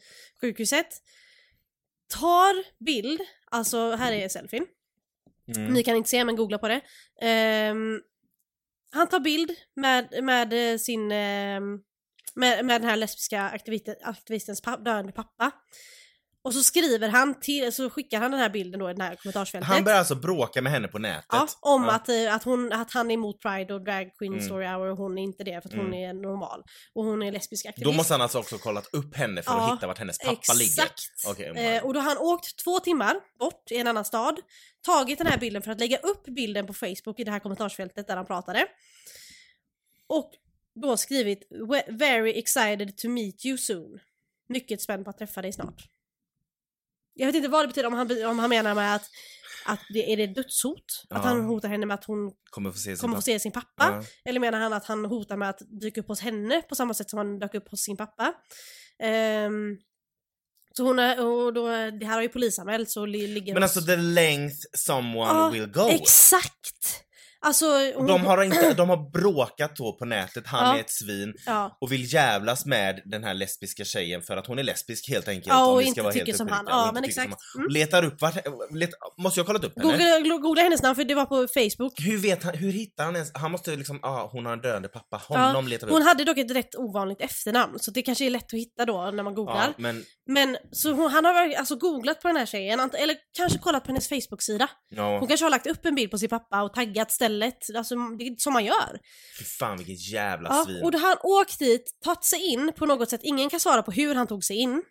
[2.20, 4.66] Tar bild, alltså här är selfien.
[5.56, 5.72] Mm.
[5.72, 6.80] Ni kan inte se men googla på det.
[7.20, 8.00] Ehm,
[8.92, 11.60] han tar bild med, med eh, sin eh,
[12.34, 15.50] med, med den här lesbiska aktivisten, aktivistens pa, döende pappa.
[16.44, 19.14] Och så skriver han till, så skickar han den här bilden då i det här
[19.16, 19.68] kommentarsfältet.
[19.68, 21.26] Han börjar alltså bråka med henne på nätet.
[21.32, 21.92] Ja, om Ja.
[21.92, 24.44] Att, eh, att, hon, att han är emot Pride och Drag Queen Mm.
[24.44, 25.94] Story Hour och hon är inte det för att hon Mm.
[26.10, 26.62] är normal.
[26.94, 27.84] Och hon är lesbisk aktivist.
[27.92, 30.52] Då måste han alltså också kollat upp henne för Ja, att hitta vart hennes pappa
[30.58, 30.82] ligger.
[30.82, 31.00] Exakt!
[31.26, 34.40] Okej, oh eh, och då har han åkt två timmar bort i en annan stad,
[34.86, 38.06] tagit den här bilden för att lägga upp bilden på Facebook i det här kommentarsfältet
[38.06, 38.66] där han pratade.
[40.06, 40.30] Och
[40.82, 43.98] då skrivit "We- “Very excited to meet you soon”.
[44.48, 45.82] Mycket spänd på att träffa dig snart.
[47.14, 49.04] Jag vet inte vad det betyder, om han, om han menar med att,
[49.66, 50.84] att det är det dödshot?
[51.10, 51.28] Att Ja.
[51.28, 53.22] han hotar henne med att hon Kommer få se sin kommer få pappa.
[53.22, 53.68] se sin pappa?
[53.78, 54.02] Ja.
[54.24, 57.10] Eller menar han att han hotar med att dyka upp hos henne på samma sätt
[57.10, 58.34] som han dök upp hos sin pappa?
[59.02, 59.76] Ehm,
[60.76, 63.76] så hon är, och då, det här har ju polisanmälts och li, ligger Men hos-
[63.76, 65.88] alltså the length someone Ja, will go.
[65.90, 67.04] Exakt!
[67.44, 70.76] Alltså, hon, De har, inte, de har bråkat då på nätet, han Ja.
[70.76, 74.58] är ett svin ja, och vill jävlas med den här lesbiska tjejen för att hon
[74.58, 75.46] är lesbisk helt enkelt.
[75.46, 76.66] Ja, och ska inte vara helt tycker som han.
[76.66, 77.26] och Ja, men exakt.
[77.54, 77.66] Mm.
[77.66, 78.34] Och Letar upp vart,
[78.70, 80.20] let, måste jag ha kollat upp henne?
[80.20, 81.92] googla, googla hennes namn för det var på Facebook.
[82.00, 84.88] Hur vet han, hur hittar han ens, han måste liksom, ah hon har en döende
[84.88, 86.08] pappa, honom letar vi Hon upp.
[86.08, 89.22] hade dock ett rätt ovanligt efternamn så det kanske är lätt att hitta då när
[89.22, 89.54] man googlar.
[89.66, 93.58] Ja, men, Men så hon, han har alltså googlat på den här tjejen, eller kanske
[93.58, 94.68] kollat på hennes Facebook-sida.
[94.88, 97.94] ja, Hon kanske har lagt upp en bild på sin pappa och taggat stället, alltså
[98.18, 98.98] det är som man gör.
[99.38, 100.82] fy fan vilket jävla Ja, svin.
[100.84, 103.90] och då han åkt dit, tagit sig in på något sätt, ingen kan svara på
[103.90, 104.82] hur han tog sig in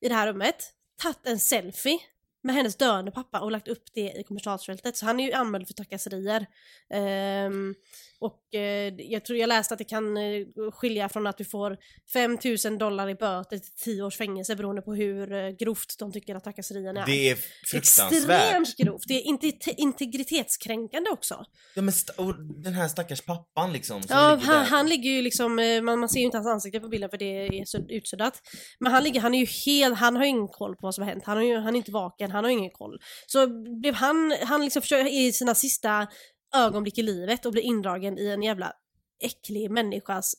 [0.00, 0.56] i det här rummet,
[1.02, 1.98] tagit en selfie
[2.42, 4.96] med hennes döende pappa och lagt upp det i kommentarsfältet.
[4.96, 6.46] Så han är ju anmäld för trakasserier.
[6.94, 7.74] Ehm,
[8.20, 11.76] Och eh, jag tror jag läste att det kan eh, skilja från att du får
[12.12, 16.34] 5000 dollar i böter till 10 års fängelse beroende på hur eh, grovt de tycker
[16.34, 17.06] att trakasserierna är.
[17.06, 18.42] Det är fruktansvärt.
[18.42, 19.02] Extremt grovt.
[19.08, 21.44] Det är inte integritetskränkande också.
[21.74, 24.02] Ja men och den här stackars pappan liksom.
[24.02, 26.48] Som Ja, ligger han, han ligger ju liksom, eh, man, man ser ju inte hans
[26.48, 28.40] ansikte på bilden för det är utsuddat.
[28.80, 31.04] Men han ligger, han är ju helt, han har ju ingen koll på vad som
[31.04, 31.24] har hänt.
[31.26, 32.98] Han, har ju, han är inte vaken, han har ingen koll.
[33.26, 33.46] Så
[33.80, 36.06] blev han, han liksom försöker i sina sista
[36.56, 38.72] ögonblick i livet och blir indragen i en jävla
[39.20, 40.34] äcklig människas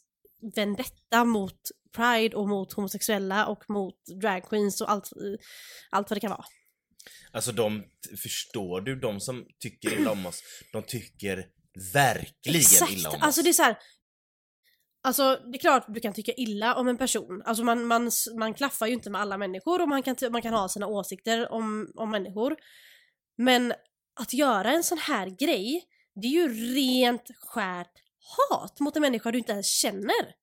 [0.56, 1.60] vendetta mot
[1.95, 5.10] Pride och mot homosexuella och mot dragqueens och allt,
[5.89, 6.45] allt vad det kan vara.
[7.32, 7.84] Alltså de,
[8.24, 10.43] förstår du, de som tycker illa om oss,
[10.74, 11.45] de tycker
[11.93, 13.22] verkligen Exakt, illa om oss.
[13.24, 13.78] alltså det är så här.
[15.02, 17.41] Alltså det är klart du kan tycka illa om en person.
[17.45, 20.54] Alltså man, man, man klaffar ju inte med alla människor och man kan, man kan
[20.54, 22.56] ha sina åsikter om, om människor.
[23.38, 23.74] Men
[24.19, 25.84] att göra en sån här grej,
[26.15, 27.91] det är ju rent skärt
[28.38, 30.36] hat mot en människa du inte ens känner.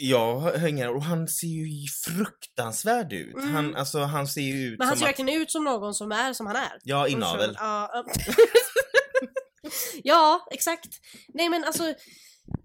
[0.00, 3.34] Jag hänger och han ser ju fruktansvärd ut.
[3.34, 3.54] Mm.
[3.54, 5.08] Han, alltså, han ser ju ut Men han ser att...
[5.08, 6.78] verkligen ut som någon som är som han är.
[6.82, 7.56] Ja, inavel.
[7.58, 8.04] Ja,
[10.02, 10.88] ja, exakt.
[11.28, 11.94] Nej men alltså,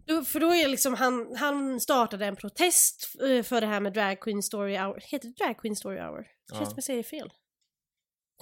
[0.08, 3.94] då, för då är liksom han, han startade en protest eh, för det här med
[3.94, 5.00] Drag Queen Story Hour.
[5.12, 6.18] Heter det Drag Queen Story Hour?
[6.18, 6.66] Det känns Ja.
[6.66, 7.30] som jag säger fel.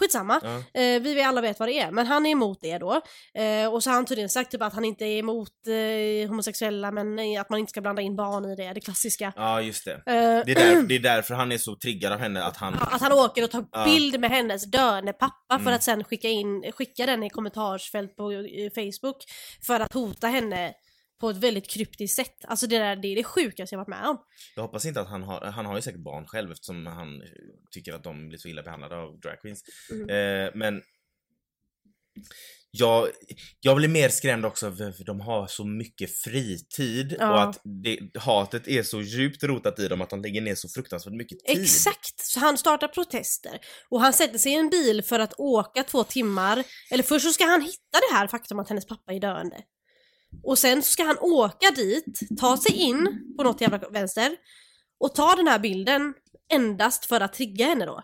[0.01, 0.39] Skitsamma.
[0.43, 0.81] Ja.
[0.81, 3.01] Eh, vi alla vet vad det är, men han är emot det då.
[3.33, 6.91] Eh, och så har han tydligen sagt typ att han inte är emot eh, homosexuella
[6.91, 9.33] men att man inte ska blanda in barn i det, det klassiska.
[9.35, 9.91] ja, just det.
[9.93, 12.77] Eh, Det är, där, det är därför han är så triggad av henne, att han...
[12.79, 13.85] Ja, Att han åker och tar Ja.
[13.85, 15.73] bild med hennes döende pappa för Mm.
[15.73, 18.39] att sen skicka, in, skicka den i kommentarsfält på eh,
[18.75, 19.17] Facebook
[19.67, 20.73] för att hota henne
[21.21, 22.45] på ett väldigt kryptiskt sätt.
[22.45, 24.17] Alltså det, där, det är det sjukaste jag varit med om.
[24.55, 27.21] Jag hoppas inte att han har, han har ju säkert barn själv eftersom han
[27.71, 29.63] tycker att de blir så illa behandlade av drag queens.
[29.91, 30.09] Mm.
[30.09, 30.81] Eh, men
[32.71, 33.07] jag,
[33.59, 37.31] jag blir mer skrämd också för de har så mycket fritid Ja.
[37.31, 40.69] och att det, hatet är så djupt rotat i dem att de lägger ner så
[40.69, 41.61] fruktansvärt mycket tid.
[41.61, 42.19] Exakt!
[42.19, 46.03] Så han startar protester och han sätter sig i en bil för att åka två
[46.03, 46.63] timmar.
[46.91, 49.57] Eller först så ska han hitta det här faktum att hennes pappa är döende.
[50.43, 54.37] Och sen så ska han åka dit, ta sig in på något jävla vänster
[54.99, 56.13] och ta den här bilden
[56.53, 58.03] endast för att trigga henne då.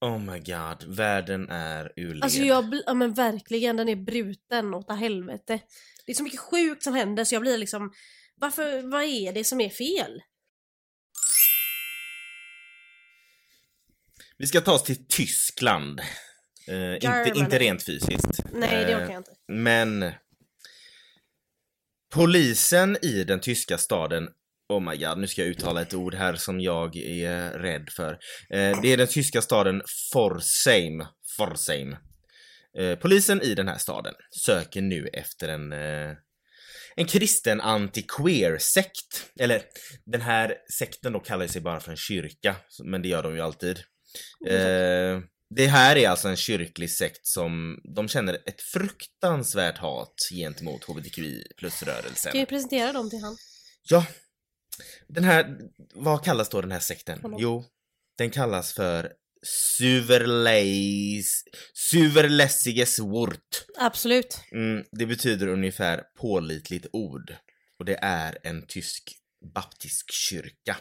[0.00, 2.24] Oh my god, världen är ur led.
[2.24, 5.60] Alltså jag blir, ja men verkligen, den är bruten åt helvete.
[6.06, 7.92] Det är så mycket sjukt som händer så jag blir liksom,
[8.34, 10.22] varför, vad är det som är fel?
[14.38, 16.00] Vi ska ta oss till Tyskland.
[16.68, 18.40] Eh, inte, inte rent fysiskt.
[18.52, 19.30] Nej det Eh, orkar jag inte.
[19.48, 20.12] Men
[22.14, 24.28] polisen i den tyska staden
[24.68, 28.12] Oh my god, nu ska jag uttala ett ord här som jag är rädd för.
[28.50, 31.04] Eh, det är den tyska staden Forsheim.
[31.36, 31.96] Forsheim.
[32.78, 36.16] Eh, polisen i den här staden söker nu efter en eh,
[36.96, 39.30] en kristen anti-queer-sekt.
[39.40, 39.62] Eller
[40.06, 43.40] den här sekten då kallar sig bara för en kyrka, men det gör de ju
[43.40, 43.78] alltid.
[44.48, 50.84] Eh, det här är alltså en kyrklig sekt som de känner ett fruktansvärt hat gentemot
[50.84, 52.30] hbtqi plus-rörelsen.
[52.30, 53.36] Ska vi presentera dem till han?
[53.82, 54.06] Ja.
[55.08, 55.58] Den här,
[55.94, 57.20] vad kallas då den här sekten?
[57.20, 57.40] Honom.
[57.40, 57.64] Jo,
[58.18, 59.12] den kallas för
[59.46, 63.64] Suverleis, Suverlässiges Wort.
[63.78, 64.40] Absolut.
[64.52, 67.36] Mm, det betyder ungefär pålitligt ord.
[67.78, 69.16] Och det är en tysk
[69.54, 70.76] baptistkyrka.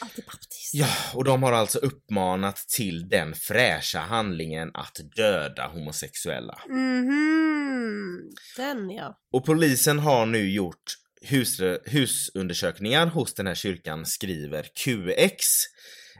[0.00, 0.74] Alltid baptist.
[0.74, 6.58] Ja, och de har alltså uppmanat till den fräscha handlingen att döda homosexuella.
[6.68, 8.30] Mhm.
[8.56, 9.18] Den ja.
[9.32, 15.44] Och polisen har nu gjort hus, husundersökningar hos den här kyrkan, skriver QX.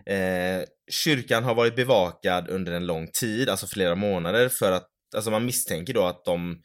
[0.07, 5.31] Eh, kyrkan har varit bevakad under en lång tid, alltså flera månader, för att alltså
[5.31, 6.63] man misstänker då att de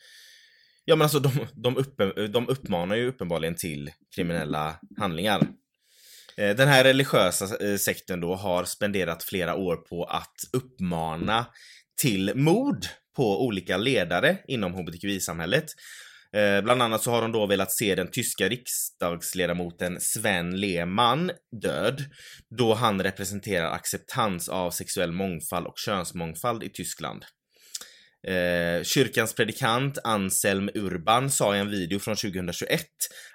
[0.86, 5.48] Ja men alltså de, de, uppe, de uppmanar ju uppenbarligen till kriminella handlingar.
[6.38, 11.46] Eh, den här religiösa eh, sekten då har spenderat flera år på att uppmana
[12.02, 15.66] till mord på olika ledare inom hbtqi-samhället.
[16.36, 22.04] Eh, bland annat så har de då velat se den tyska riksdagsledamoten Sven Lehmann död,
[22.58, 27.26] då han representerar acceptans av sexuell mångfald och könsmångfald i Tyskland.
[28.28, 32.86] Eh, kyrkans predikant Anselm Urban sa i en video från 2021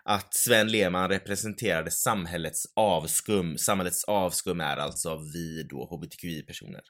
[0.04, 3.58] att Sven Lehmann representerade samhällets avskum.
[3.58, 6.80] Samhällets avskum är alltså vi då hbtqi-personer.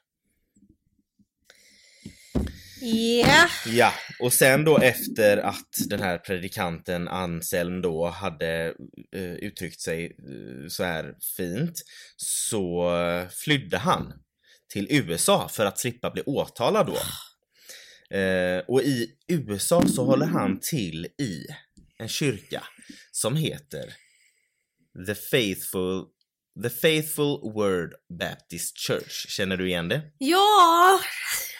[2.81, 3.47] Ja.
[3.65, 8.73] Ja, och sen då efter att den här predikanten Anselm då hade
[9.15, 11.81] eh, uttryckt sig eh, så här fint
[12.15, 14.13] så eh, flydde han
[14.73, 16.97] till USA för att slippa bli åtalad då.
[18.13, 21.45] Eh, och i USA så håller han till i
[21.97, 22.63] en kyrka
[23.11, 23.93] som heter
[25.07, 26.05] The Faithful
[26.63, 29.27] The Faithful Word Baptist Church.
[29.29, 30.01] Känner du igen det?
[30.17, 30.99] Ja,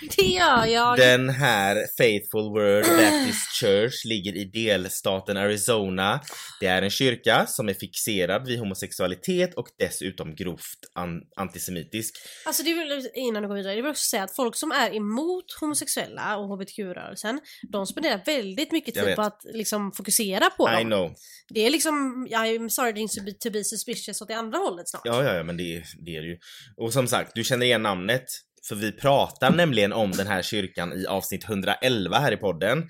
[0.18, 0.98] det gör jag.
[0.98, 6.22] Den här Faithful Word Baptist Church ligger i delstaten Arizona.
[6.60, 12.16] Det är en kyrka som är fixerad vid homosexualitet och dessutom grovt an antisemitisk.
[12.46, 14.96] Alltså det vill, innan du går vidare, det vill också säga att folk som är
[14.96, 17.40] emot homosexuella och hbtq-rörelsen,
[17.72, 20.84] de spenderar väldigt mycket tid på att liksom fokusera på I dem.
[20.84, 21.16] know.
[21.50, 25.02] Det är liksom, I'm starting to be, to be suspicious åt det andra hållet snart.
[25.06, 26.38] Ja, ja, ja, men det, det är det ju.
[26.78, 28.26] Och som sagt, du känner igen namnet.
[28.68, 32.90] För vi pratar nämligen om den här kyrkan i avsnitt 111 här i podden.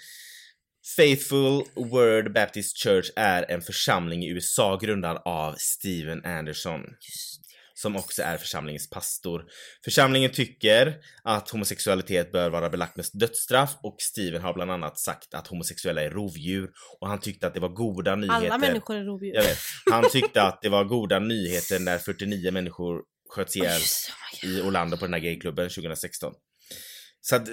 [0.96, 6.82] Faithful Word Baptist Church är en församling i USA grundad av Steven Anderson.
[7.74, 9.46] Som också är församlingens pastor.
[9.84, 15.34] Församlingen tycker att homosexualitet bör vara belagt med dödsstraff och Steven har bland annat sagt
[15.34, 18.46] att homosexuella är rovdjur och han tyckte att det var goda nyheter.
[18.46, 19.36] Alla människor är rovdjur.
[19.36, 19.58] Jag vet.
[19.92, 23.82] Han tyckte att det var goda nyheter när 49 människor sköts ihjäl
[24.44, 26.34] oh i Orlando på den här gayklubben 2016.
[27.22, 27.50] Så att,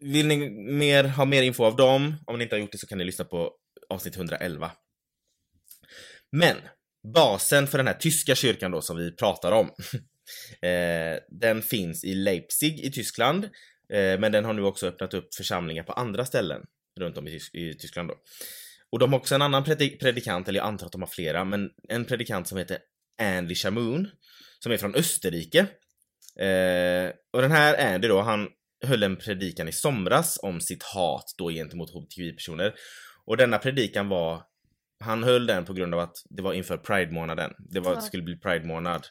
[0.00, 2.86] vill ni mer, ha mer info av dem, om ni inte har gjort det så
[2.86, 3.52] kan ni lyssna på
[3.88, 4.72] avsnitt 111.
[6.32, 6.56] Men
[7.14, 9.66] basen för den här tyska kyrkan då som vi pratar om,
[10.68, 13.44] eh, den finns i Leipzig i Tyskland,
[13.92, 16.62] eh, men den har nu också öppnat upp församlingar på andra ställen
[17.00, 18.14] runt om i, Tys- i Tyskland då.
[18.92, 21.44] Och de har också en annan predi- predikant, eller jag antar att de har flera,
[21.44, 22.78] men en predikant som heter
[23.22, 24.08] Andy Shamoon,
[24.62, 25.58] som är från Österrike.
[26.38, 28.48] Eh, och den här Andy då, han
[28.86, 32.74] höll en predikan i somras om sitt hat då gentemot hbtqi-personer.
[33.24, 34.42] Och denna predikan var,
[35.00, 37.54] han höll den på grund av att det var inför Pride-månaden.
[37.58, 39.06] Det var, skulle bli Pride-månad.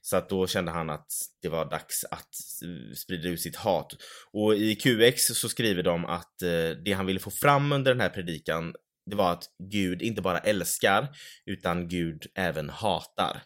[0.00, 1.06] Så att då kände han att
[1.42, 3.96] det var dags att eh, sprida ut sitt hat.
[4.32, 8.00] Och i QX så skriver de att eh, det han ville få fram under den
[8.00, 8.74] här predikan
[9.10, 11.08] det var att Gud inte bara älskar
[11.46, 13.42] utan Gud även hatar.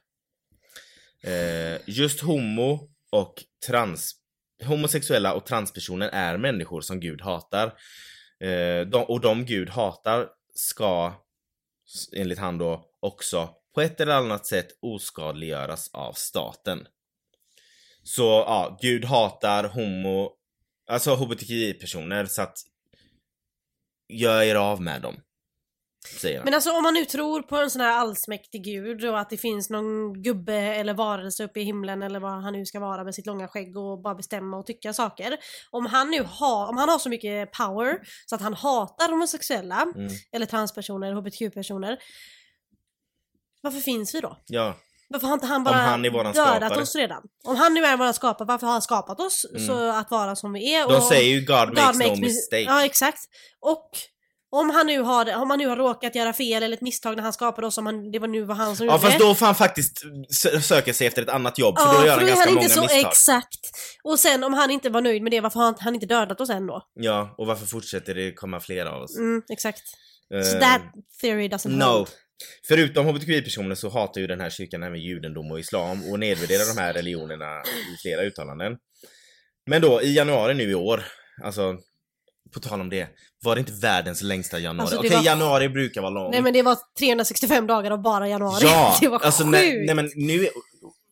[1.22, 4.20] Eh, just homo och trans
[4.64, 7.66] homosexuella och transpersoner är människor som Gud hatar.
[8.40, 11.12] Eh, de, och de Gud hatar ska,
[12.16, 16.86] enligt han då, också på ett eller annat sätt oskadliggöras av staten.
[18.02, 20.30] Så ja, Gud hatar homo,
[20.86, 22.58] alltså hbtqi-personer så att
[24.08, 25.20] gör er av med dem.
[26.44, 29.36] Men alltså om man nu tror på en sån här allsmäktig gud och att det
[29.36, 33.14] finns någon gubbe eller varelse uppe i himlen eller vad han nu ska vara med
[33.14, 35.36] sitt långa skägg och bara bestämma och tycka saker.
[35.70, 39.86] Om han nu har, om han har så mycket power så att han hatar homosexuella
[39.96, 40.12] Mm.
[40.32, 41.98] eller transpersoner, hbtq-personer.
[43.62, 44.36] Varför finns vi då?
[44.46, 44.76] Ja,
[45.08, 46.82] Varför har inte han bara han dödat skapare.
[46.82, 47.22] oss redan?
[47.44, 49.66] Om han nu är våran skapare, varför har han skapat oss Mm.
[49.66, 50.88] så att vara som vi är?
[50.88, 52.62] de och, säger ju God, makes no mistake.
[52.62, 53.20] Ja, exakt.
[53.60, 53.90] Och
[54.50, 57.22] om han nu har, om han nu har råkat göra fel eller ett misstag när
[57.22, 59.24] han skapade oss, om han, det var nu var han som Ja gjorde fast det.
[59.24, 60.02] då får han faktiskt
[60.44, 62.28] sö- söka sig efter ett annat jobb för Ja, då gör för han då är
[62.30, 63.10] ganska han många inte så misstag.
[63.10, 63.60] exakt.
[64.04, 66.40] Och sen om han inte var nöjd med det, varför har han, han inte dödat
[66.40, 66.82] oss än då?
[66.94, 69.16] Ja, och varför fortsätter det komma fler av oss?
[69.18, 69.82] Mm, exakt.
[70.34, 70.82] Eh, So that
[71.20, 71.84] theory doesn't no.
[71.84, 72.08] hold.
[72.68, 76.80] Förutom hbtqi-personer så hatar ju den här kyrkan även judendom och islam och nedvärderar de
[76.80, 78.76] här religionerna i flera uttalanden.
[79.66, 81.04] Men då i januari nu i år,
[81.44, 81.76] alltså
[82.54, 83.08] på tal om det,
[83.44, 84.80] var det inte världens längsta januari?
[84.80, 86.30] Alltså, det Okej, var- januari brukar vara lång.
[86.30, 88.58] Nej men det var 365 dagar av bara januari.
[88.64, 89.50] ja, det var alltså sjukt.
[89.52, 90.48] nej, nej men nu,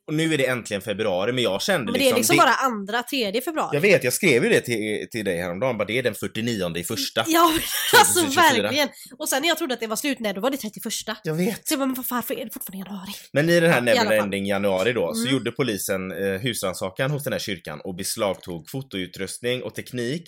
[0.06, 2.14] och nu är det äntligen februari men jag kände men det liksom...
[2.14, 3.70] är liksom bara andra, tredje februari.
[3.76, 6.76] Jag vet, jag skrev ju det till, till dig häromdagen, bara det är den 49
[6.76, 7.24] i första.
[7.26, 7.52] Ja
[7.98, 8.62] alltså 2024.
[8.62, 8.88] verkligen.
[9.18, 11.18] Och sen när jag trodde att det var slut, nej då var det 31.
[11.24, 11.68] Jag vet.
[11.68, 13.12] Så jag bara, men varför är det fortfarande januari?
[13.32, 13.80] Men i den här.
[13.80, 15.32] Neverending januari då så Mm.
[15.32, 20.22] gjorde polisen eh, husrannsakan hos den här kyrkan och beslagtog fotoutrustning och teknik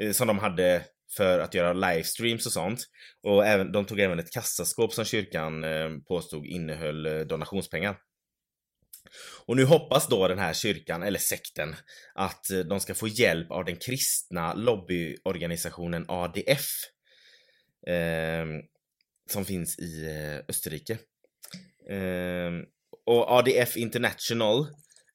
[0.00, 0.84] Eh, som de hade
[1.16, 2.80] för att göra livestreams och sånt.
[3.22, 7.98] Och även, de tog även ett kassaskåp som kyrkan eh, påstod innehöll eh, donationspengar.
[9.46, 11.76] Och nu hoppas då den här kyrkan, eller sekten,
[12.14, 16.66] att eh, de ska få hjälp av den kristna lobbyorganisationen ADF.
[17.86, 18.46] Eh,
[19.30, 20.08] som finns i
[20.48, 20.98] Österrike.
[21.90, 22.50] Eh,
[23.06, 24.66] och ADF International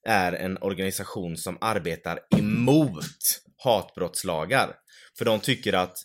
[0.06, 4.76] är en organisation som arbetar emot hatbrottslagar.
[5.18, 5.96] För de tycker att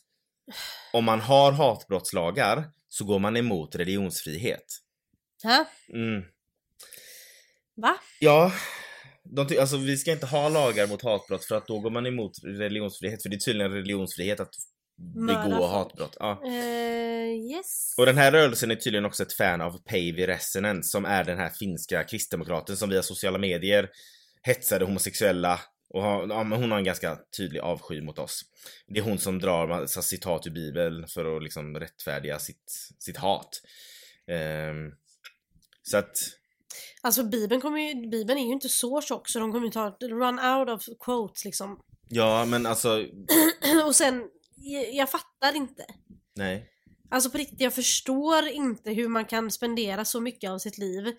[0.93, 4.65] om man har hatbrottslagar så går man emot religionsfrihet.
[5.43, 5.65] Ha?
[5.93, 6.23] Mm.
[7.75, 7.97] Va?
[8.19, 8.51] Ja,
[9.23, 12.05] de ty- alltså vi ska inte ha lagar mot hatbrott för att då går man
[12.05, 13.21] emot religionsfrihet.
[13.21, 14.53] För det är tydligen religionsfrihet att
[15.15, 15.71] Mörda begå folk.
[15.71, 16.17] hatbrott.
[16.19, 16.41] Ja.
[16.45, 17.93] Eh, yes.
[17.97, 21.37] Och den här rörelsen är tydligen också ett fan av Päivi Räsänen som är den
[21.37, 23.89] här finska kristdemokraten som via sociala medier
[24.41, 28.41] hetsade homosexuella Och har, ja, hon har en ganska tydlig avsky mot oss.
[28.87, 33.17] Det är hon som drar massa citat ur bibeln för att liksom rättfärdiga sitt, sitt
[33.17, 33.61] hat.
[34.27, 34.91] Ehm,
[35.83, 36.17] så att,
[37.01, 39.97] Alltså Bibeln, kommer ju, Bibeln är ju inte så tjock så de kommer ju ta
[40.01, 41.79] run out of quotes liksom.
[42.09, 43.05] ja men alltså,
[43.85, 44.23] Och sen,
[44.55, 45.85] jag, jag fattar inte.
[46.35, 46.73] nej.
[47.09, 51.13] Alltså på riktigt, jag förstår inte hur man kan spendera så mycket av sitt liv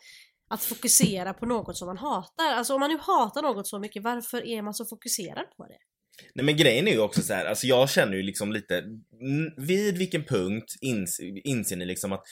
[0.49, 2.53] att fokusera på något som man hatar.
[2.55, 5.79] Alltså om man nu hatar något så mycket, varför är man så fokuserad på det?
[6.35, 8.85] Nej men grejen är ju också så här, alltså jag känner ju liksom lite,
[9.57, 12.23] vid vilken punkt ins, inser ni liksom att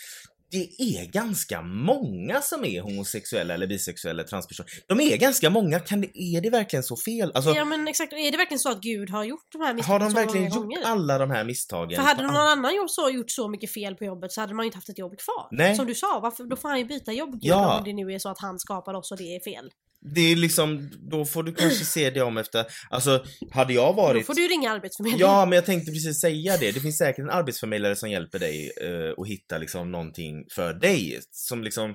[0.51, 4.71] det är ganska många som är homosexuella eller bisexuella eller transpersoner.
[4.87, 7.33] De är ganska många, kan det, är det verkligen så fel?
[7.35, 9.75] Alltså, Ja men exakt, är det verkligen så att Gud har gjort de här har
[9.75, 10.83] misstagen de så verkligen gjort gånger?
[10.85, 11.97] alla de här misstagen?
[11.97, 14.55] För hade någon all- annan gjort så, gjort så mycket fel på jobbet så hade
[14.55, 15.49] man ju inte haft ett jobb kvar.
[15.51, 15.77] Nej.
[15.77, 17.79] Som du sa, varför, då får han ju byta jobb Gud, Ja.
[17.79, 19.71] om det nu är så att han skapar oss och det är fel.
[20.15, 24.03] Det är liksom, då får du kanske se det om efter, alltså hade jag Då
[24.03, 25.29] varit får du ringa Arbetsförmedlingen.
[25.29, 26.73] Ja, men jag tänkte precis säga det.
[26.73, 31.21] Det finns säkert en arbetsförmedlare som hjälper dig eh, att hitta liksom någonting för dig
[31.31, 31.95] som liksom,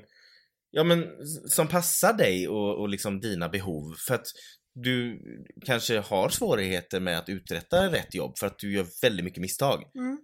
[0.71, 1.05] ja men
[1.49, 3.95] som passar dig och, och liksom dina behov.
[4.07, 4.27] För att
[4.73, 5.21] du
[5.65, 9.83] kanske har svårigheter med att uträtta rätt jobb för att du gör väldigt mycket misstag.
[9.95, 10.17] Mm.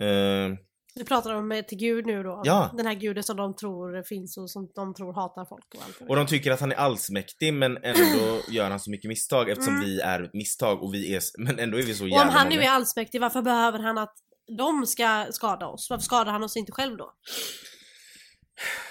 [0.00, 0.58] Eh,
[0.94, 2.42] Du pratar om eh, till Gud nu då.
[2.44, 2.70] Ja.
[2.76, 6.10] Den här guden som de tror finns och som de tror hatar folk och allt.
[6.10, 9.74] och de tycker att han är allsmäktig men ändå gör han så mycket misstag eftersom
[9.74, 9.86] Mm.
[9.86, 12.48] vi är misstag och vi är, men ändå är vi så Och jävla om han
[12.48, 14.14] nu är allsmäktig, varför behöver han att
[14.58, 15.90] de ska skada oss?
[15.90, 17.12] Varför skadar han oss inte själv då?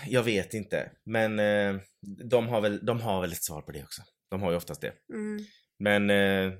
[0.08, 1.76] Jag vet inte, men eh,
[2.30, 4.02] de, har väl, de har väl ett svar på det också.
[4.32, 4.94] De har ju oftast det.
[5.14, 5.46] Mm.
[5.80, 6.54] Men eh,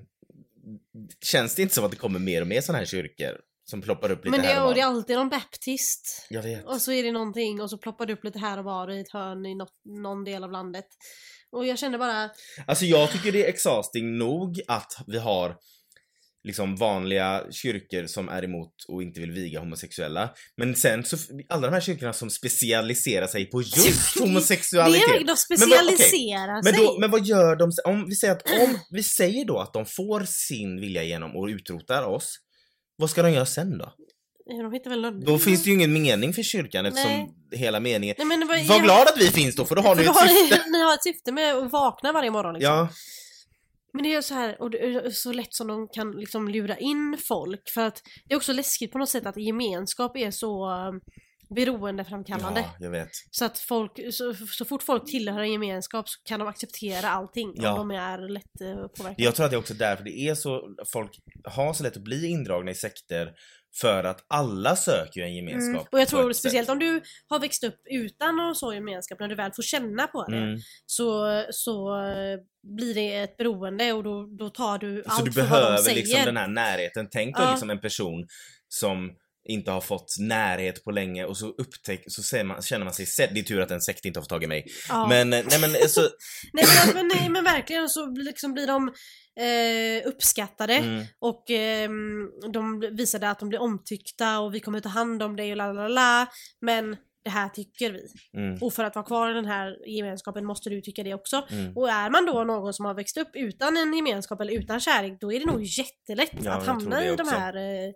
[1.24, 4.10] känns det inte som att det kommer mer och mer sådana här kyrkor som ploppar
[4.10, 4.94] upp lite Men det, här och och det är var?
[4.94, 6.26] alltid någon baptist.
[6.30, 6.64] Jag vet.
[6.64, 9.00] Och så är det någonting och så ploppar det upp lite här och var i
[9.00, 10.86] ett hörn i något, någon del av landet.
[11.52, 12.30] Och jag känner bara,
[12.66, 15.56] Alltså jag tycker det är exhausting nog att vi har
[16.44, 20.30] liksom vanliga kyrkor som är emot och inte vill viga homosexuella.
[20.56, 21.16] Men sen så,
[21.48, 25.08] alla de här kyrkorna som specialiserar sig på just det homosexualitet.
[25.08, 26.84] är, de Men specialiserar Men, sig.
[26.86, 27.70] då, men vad gör de?
[27.84, 31.46] Om vi säger att om vi säger då att de får sin vilja igenom och
[31.46, 32.36] utrotar oss.
[32.96, 33.92] Vad ska de göra sen då?
[34.46, 35.20] De hittar väl någon...
[35.20, 37.34] Då finns det ju ingen mening för kyrkan eftersom Nej.
[37.52, 38.14] hela meningen...
[38.18, 40.26] Nej, men vad, Var glad att vi finns då för då har För ett har
[40.26, 40.62] syfte.
[40.66, 42.74] ni, ni har ett syfte med att vakna varje morgon liksom.
[42.74, 42.88] Ja,
[43.92, 47.18] Men det är så här, och är så lätt som de kan liksom lura in
[47.28, 50.68] folk för att det är också läskigt på något sätt att gemenskap är så
[51.54, 52.60] beroendeframkallande.
[52.60, 53.08] ja, jag vet.
[53.30, 57.52] Så att folk, så, så fort folk tillhör en gemenskap så kan de acceptera allting
[57.56, 57.72] Ja.
[57.72, 59.22] om de är lätt uh, påverkade.
[59.22, 61.10] Jag tror att det är också därför det är så, folk
[61.44, 63.32] har så lätt att bli indragna i sekter
[63.80, 65.74] för att alla söker ju en gemenskap.
[65.74, 65.86] Mm.
[65.92, 66.72] Och jag tror speciellt sätt.
[66.72, 70.24] om du har växt upp utan någon sån gemenskap, när du väl får känna på
[70.28, 70.58] det, Mm.
[70.86, 72.38] så, så eh,
[72.76, 75.52] blir det ett beroende och då, då tar du Så allt du för vad de
[75.54, 75.96] behöver säger.
[75.96, 77.08] liksom den här närheten.
[77.10, 77.50] Tänk Ja.
[77.50, 78.26] liksom en person
[78.68, 79.10] som
[79.44, 83.30] inte har fått närhet på länge och så upptäck, så man, känner man sig sedd.
[83.34, 84.66] Det är tur att en sekt inte har fått tag i mig.
[84.88, 85.06] Ja.
[85.08, 86.00] Men, eh, nej men alltså,
[86.52, 88.88] Nej, men, men, nej, men verkligen så liksom blir de
[89.40, 94.88] eh, uppskattade mm, och ehm, de visade att de blir omtyckta och vi kommer ta
[94.88, 96.26] hand om dig och la la la
[96.60, 98.06] men det här tycker vi.
[98.40, 101.46] mm, Och för att vara kvar i den här gemenskapen måste du tycka det också.
[101.50, 101.76] mm.
[101.76, 105.20] Och är man då någon som har växt upp utan en gemenskap eller utan kärlek
[105.20, 107.92] då är det nog jättelätt Ja, att hamna i de här eh,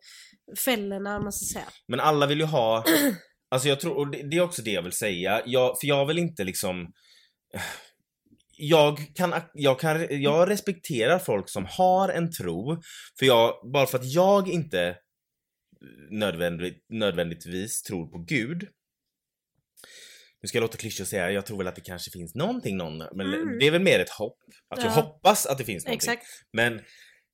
[0.65, 1.69] fällorna, man ska säga.
[1.89, 2.85] Men alla vill ju ha,
[3.51, 6.07] alltså jag tror, och det, det är också det jag vill säga, jag, för jag
[6.07, 6.93] vill inte liksom
[8.59, 12.83] jag kan, jag kan, jag respekterar folk som har en tro,
[13.19, 14.97] för jag, bara för att jag inte
[16.11, 18.69] nödvändigt, nödvändigtvis tror på Gud.
[20.47, 22.99] Nu ska jag låta klyschigt säga, jag tror väl att det kanske finns någonting, någon,
[22.99, 23.59] men Mm.
[23.59, 24.39] det är väl mer ett hopp.
[24.75, 24.91] Att jag Ja.
[24.95, 26.11] hoppas att det finns någonting.
[26.13, 26.27] Exakt.
[26.53, 26.75] Men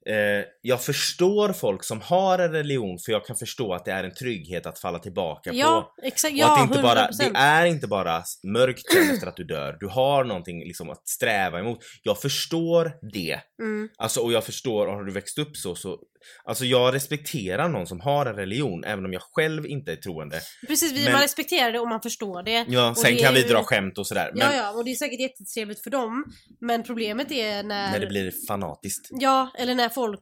[0.07, 4.05] eh, jag förstår folk som har en religion för jag kan förstå att det är
[4.05, 5.57] en trygghet att falla tillbaka på.
[5.57, 6.33] Ja, exakt.
[6.33, 7.19] Och Ja, att det, inte bara, 100%.
[7.33, 9.77] det är inte bara mörkt efter att du dör.
[9.81, 11.79] Du har någonting liksom att sträva emot.
[12.03, 13.41] Jag förstår det.
[13.63, 13.89] Mm.
[13.99, 15.99] Alltså, och jag förstår, har du växt upp så, så...
[16.45, 20.41] Alltså jag respekterar någon som har en religion, även om jag själv inte är troende.
[20.69, 22.67] Precis, vi, Men- man respekterar det och man förstår det.
[22.69, 24.31] Ja, sen det kan vi ju- dra skämt och sådär.
[24.35, 26.25] Men Ja, ja, och det är säkert jättetrevligt för dem.
[26.61, 27.91] Men problemet är när...
[27.93, 29.09] när det blir fanatiskt.
[29.11, 30.21] Ja, eller när folk,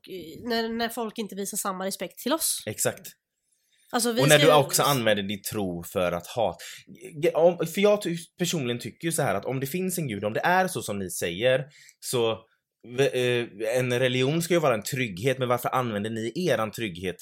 [0.48, 2.62] när, när folk inte visar samma respekt till oss.
[2.66, 3.06] Exakt.
[3.92, 6.56] Alltså, vi Och när du också använder din tro för att ha...
[7.34, 8.02] Om, för jag
[8.38, 10.82] personligen tycker ju så här att om det finns en gud, om det är så
[10.82, 11.64] som ni säger,
[12.00, 12.38] så
[13.76, 17.16] en religion ska ju vara en trygghet, men varför använder ni eran trygghet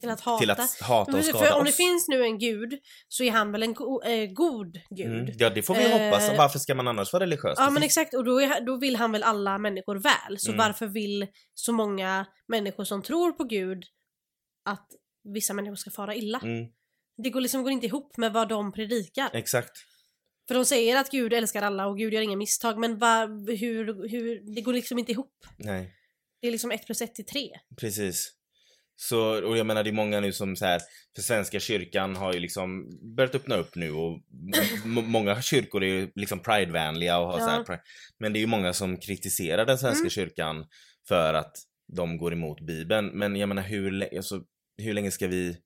[0.00, 0.38] Till att hata.
[0.40, 3.52] till att hata och skada för om det finns nu en gud så är han
[3.52, 5.06] väl en go eh, god gud.
[5.06, 5.34] Mm.
[5.38, 6.30] Ja, det får vi Eh, hoppas.
[6.38, 7.54] Varför ska man annars vara religiös?
[7.58, 10.38] Ja men exakt och då, är, då vill han väl alla människor väl.
[10.38, 10.58] Så Mm.
[10.58, 13.84] varför vill så många människor som tror på gud
[14.64, 14.86] att
[15.34, 16.40] vissa människor ska fara illa?
[16.42, 16.66] Mm,
[17.22, 19.30] Det går liksom går inte ihop med vad de predikar.
[19.32, 19.72] exakt.
[20.48, 23.26] För de säger att Gud älskar alla och Gud gör inga misstag men va,
[23.60, 25.46] hur, hur, det går liksom inte ihop.
[25.56, 25.94] Nej.
[26.40, 27.50] Det är liksom ett plus ett till tre.
[27.80, 28.34] Precis.
[28.96, 30.80] Så, och jag menar det är många nu som så här,
[31.14, 34.20] för Svenska kyrkan har ju liksom börjat öppna upp nu och
[34.84, 37.64] många kyrkor är ju liksom pridevänliga och har Ja.
[37.66, 37.80] så här,
[38.18, 40.10] men det är ju många som kritiserar den Svenska Mm.
[40.10, 40.66] kyrkan
[41.08, 41.56] för att
[41.96, 43.06] de går emot Bibeln.
[43.06, 44.42] Men jag menar hur, alltså,
[44.78, 45.56] hur länge ska vi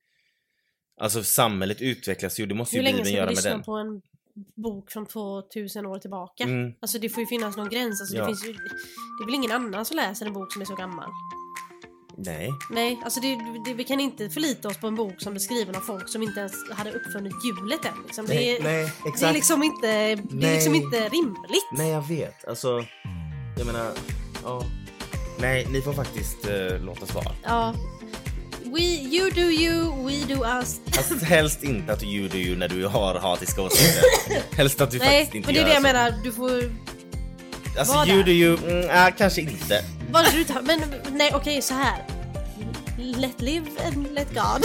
[1.01, 3.51] Alltså samhället utvecklas ju, det måste Hur ju länge Bibeln ska vi göra med lyssna
[3.51, 3.63] den.
[3.63, 4.03] på en
[4.57, 6.45] bok från 2000 år tillbaka?
[6.45, 8.01] Mm, Alltså det får ju finnas någon gräns.
[8.01, 8.21] Alltså, Ja.
[8.23, 10.75] det, finns ju, det är väl ingen annan som läser en bok som är så
[10.75, 11.11] gammal?
[12.17, 12.51] nej.
[12.71, 15.77] Nej, alltså det, det, vi kan inte förlita oss på en bok som är skriven
[15.77, 18.03] av folk som inte ens hade uppfunnit hjulet än.
[18.07, 18.27] Liksom.
[18.27, 19.35] Det, Nej, nej, det är exakt.
[19.35, 21.69] liksom inte, det är liksom inte rimligt.
[21.73, 22.45] Nej, jag vet.
[22.45, 22.85] Alltså,
[23.59, 23.93] jag menar,
[24.45, 24.63] ja.
[25.41, 27.33] Nej, ni får faktiskt uh, låta oss vara.
[27.43, 27.75] Ja.
[28.73, 30.81] We, you do you, we do us.
[30.97, 34.03] Alltså, helst inte att du you do you när du har hatiska åsikter.
[34.57, 36.11] helst att du Nej, faktiskt inte men det är gör det jag så.
[36.11, 36.25] menar.
[36.25, 36.73] Du får...
[37.79, 38.25] Alltså you där?
[38.25, 39.85] do you, mm, ah, kanske inte.
[40.11, 40.81] Vad du tar, men
[41.13, 42.05] nej okej så här.
[42.99, 44.65] Let live and let God.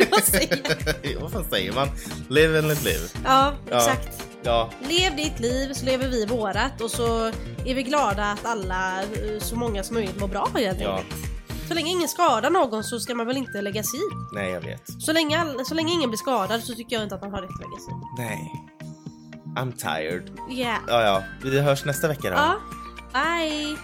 [0.10, 0.60] Vad säger
[1.12, 1.20] jag?
[1.20, 1.88] Vad fan säger man?
[2.28, 3.08] Live and let live.
[3.24, 4.22] Ja, exakt.
[4.42, 7.26] Ja, Lev ditt liv så lever vi vårat och så
[7.66, 10.96] är vi glada att alla, eh, så många som möjligt mår bra helt ja.
[10.96, 11.31] enkelt.
[11.72, 14.02] Så länge ingen skadar någon så ska man väl inte lägga sig i.
[14.34, 15.02] Nej, jag vet.
[15.02, 17.42] Så länge, all, så länge ingen blir skadad så tycker jag inte att man har
[17.42, 18.52] rätt att lägga sig Nej.
[19.56, 20.30] I'm tired.
[20.50, 20.60] i.
[20.60, 20.78] Yeah.
[20.88, 21.22] Ja, ja.
[21.42, 22.36] Vi hörs nästa vecka då.
[22.36, 22.54] Ja.
[23.12, 23.76] Bye!